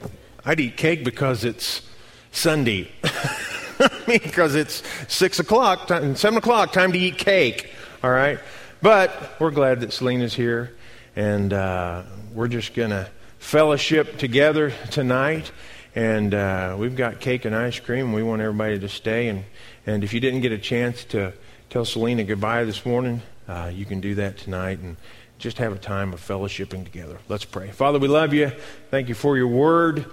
I'd 0.44 0.60
eat 0.60 0.76
cake 0.76 1.04
because 1.04 1.42
it's 1.42 1.82
Sunday. 2.30 2.92
because 4.06 4.54
it's 4.54 4.82
six 5.08 5.38
o'clock, 5.38 5.88
seven 5.88 6.36
o'clock, 6.36 6.72
time 6.72 6.92
to 6.92 6.98
eat 6.98 7.18
cake. 7.18 7.72
All 8.02 8.10
right, 8.10 8.38
but 8.82 9.36
we're 9.38 9.50
glad 9.50 9.80
that 9.80 9.92
Selena's 9.92 10.34
here, 10.34 10.76
and 11.16 11.52
uh, 11.52 12.02
we're 12.32 12.48
just 12.48 12.74
to 12.74 13.08
fellowship 13.38 14.18
together 14.18 14.72
tonight. 14.90 15.50
And 15.94 16.34
uh, 16.34 16.76
we've 16.78 16.94
got 16.94 17.20
cake 17.20 17.44
and 17.44 17.54
ice 17.54 17.80
cream. 17.80 18.12
We 18.12 18.22
want 18.22 18.42
everybody 18.42 18.78
to 18.78 18.88
stay. 18.88 19.28
And, 19.28 19.44
and 19.86 20.04
if 20.04 20.14
you 20.14 20.20
didn't 20.20 20.42
get 20.42 20.52
a 20.52 20.58
chance 20.58 21.04
to 21.06 21.32
tell 21.68 21.84
Selena 21.84 22.22
goodbye 22.22 22.64
this 22.64 22.86
morning, 22.86 23.22
uh, 23.48 23.72
you 23.74 23.84
can 23.84 24.00
do 24.00 24.14
that 24.16 24.36
tonight 24.36 24.78
and 24.78 24.96
just 25.38 25.58
have 25.58 25.72
a 25.72 25.78
time 25.78 26.12
of 26.12 26.20
fellowshipping 26.20 26.84
together. 26.84 27.18
Let's 27.28 27.44
pray. 27.44 27.70
Father, 27.70 27.98
we 27.98 28.06
love 28.06 28.32
you. 28.32 28.52
Thank 28.90 29.08
you 29.08 29.14
for 29.14 29.36
your 29.36 29.48
word. 29.48 30.04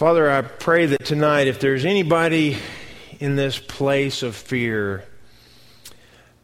Father, 0.00 0.30
I 0.30 0.40
pray 0.40 0.86
that 0.86 1.04
tonight, 1.04 1.46
if 1.46 1.60
there's 1.60 1.84
anybody 1.84 2.56
in 3.18 3.36
this 3.36 3.58
place 3.58 4.22
of 4.22 4.34
fear, 4.34 5.04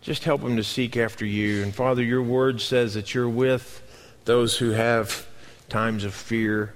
just 0.02 0.24
help 0.24 0.42
them 0.42 0.56
to 0.58 0.62
seek 0.62 0.94
after 0.98 1.24
you. 1.24 1.62
And 1.62 1.74
Father, 1.74 2.02
your 2.02 2.20
word 2.20 2.60
says 2.60 2.92
that 2.92 3.14
you're 3.14 3.30
with 3.30 3.82
those 4.26 4.58
who 4.58 4.72
have 4.72 5.26
times 5.70 6.04
of 6.04 6.12
fear. 6.12 6.74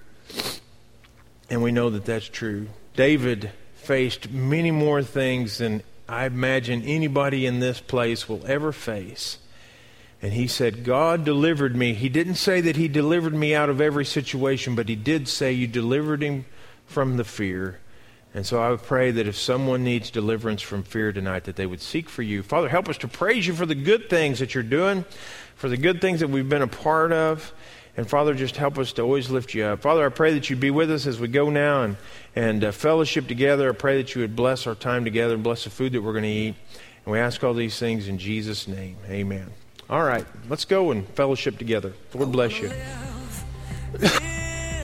And 1.51 1.63
we 1.63 1.71
know 1.71 1.91
that 1.91 2.07
that's 2.07 2.31
true. 2.31 2.69
David 2.97 3.51
faced 3.75 4.31
many 4.31 4.71
more 4.71 5.03
things 5.03 5.59
than 5.59 5.83
I 6.09 6.25
imagine 6.25 6.83
anybody 6.85 7.45
in 7.45 7.61
this 7.61 7.79
place 7.79 8.27
will 8.27 8.47
ever 8.47 8.73
face. 8.73 9.37
And 10.23 10.33
he 10.33 10.47
said, 10.47 10.85
God 10.85 11.27
delivered 11.27 11.77
me. 11.77 11.93
He 11.93 12.09
didn't 12.09 12.37
say 12.37 12.63
that 12.63 12.77
he 12.77 12.89
delivered 12.89 13.35
me 13.35 13.55
out 13.55 13.69
of 13.69 13.83
every 13.83 14.07
situation, 14.07 14.75
but 14.75 14.89
he 14.89 14.97
did 14.97 15.29
say 15.29 15.53
you 15.53 15.67
delivered 15.67 16.23
him 16.23 16.47
from 16.91 17.17
the 17.17 17.25
fear. 17.25 17.79
And 18.33 18.47
so 18.47 18.63
I 18.63 18.71
would 18.71 18.83
pray 18.83 19.11
that 19.11 19.27
if 19.27 19.37
someone 19.37 19.83
needs 19.83 20.11
deliverance 20.11 20.63
from 20.63 20.85
fear 20.85 21.13
tonight, 21.13 21.45
that 21.45 21.57
they 21.57 21.67
would 21.67 21.81
seek 21.81 22.09
for 22.09 22.23
you. 22.23 22.43
Father, 22.43 22.69
help 22.69 22.89
us 22.89 22.99
to 22.99 23.09
praise 23.09 23.47
you 23.47 23.55
for 23.55 23.67
the 23.67 23.75
good 23.75 24.09
things 24.09 24.39
that 24.39 24.55
you're 24.55 24.63
doing 24.63 25.05
for 25.61 25.69
the 25.69 25.77
good 25.77 26.01
things 26.01 26.21
that 26.21 26.29
we've 26.29 26.49
been 26.49 26.63
a 26.63 26.67
part 26.67 27.13
of. 27.13 27.53
And 27.95 28.09
Father, 28.09 28.33
just 28.33 28.57
help 28.57 28.79
us 28.79 28.95
to 28.95 29.03
always 29.03 29.29
lift 29.29 29.53
you 29.53 29.65
up. 29.65 29.83
Father, 29.83 30.07
I 30.07 30.09
pray 30.09 30.33
that 30.33 30.49
you'd 30.49 30.59
be 30.59 30.71
with 30.71 30.91
us 30.91 31.07
as 31.07 31.21
we 31.21 31.29
go 31.29 31.51
now 31.51 31.83
and, 31.83 31.97
and 32.35 32.65
uh, 32.65 32.73
fellowship 32.73 33.29
together. 33.29 33.69
I 33.69 33.73
pray 33.73 33.99
that 33.99 34.15
you 34.15 34.23
would 34.23 34.35
bless 34.35 34.67
our 34.67 34.75
time 34.75 35.05
together 35.05 35.35
and 35.35 35.43
bless 35.43 35.65
the 35.65 35.71
food 35.71 35.93
that 35.93 36.01
we're 36.01 36.13
going 36.13 36.25
to 36.25 36.31
eat. 36.31 36.55
And 37.05 37.13
we 37.13 37.19
ask 37.19 37.45
all 37.45 37.53
these 37.53 37.79
things 37.79 38.09
in 38.09 38.17
Jesus' 38.17 38.67
name. 38.67 38.97
Amen. 39.07 39.51
All 39.91 40.03
right, 40.03 40.25
let's 40.49 40.65
go 40.65 40.93
and 40.93 41.07
fellowship 41.09 41.59
together. 41.59 41.93
Lord 42.15 42.33
bless 42.33 42.59
you. 42.59 42.71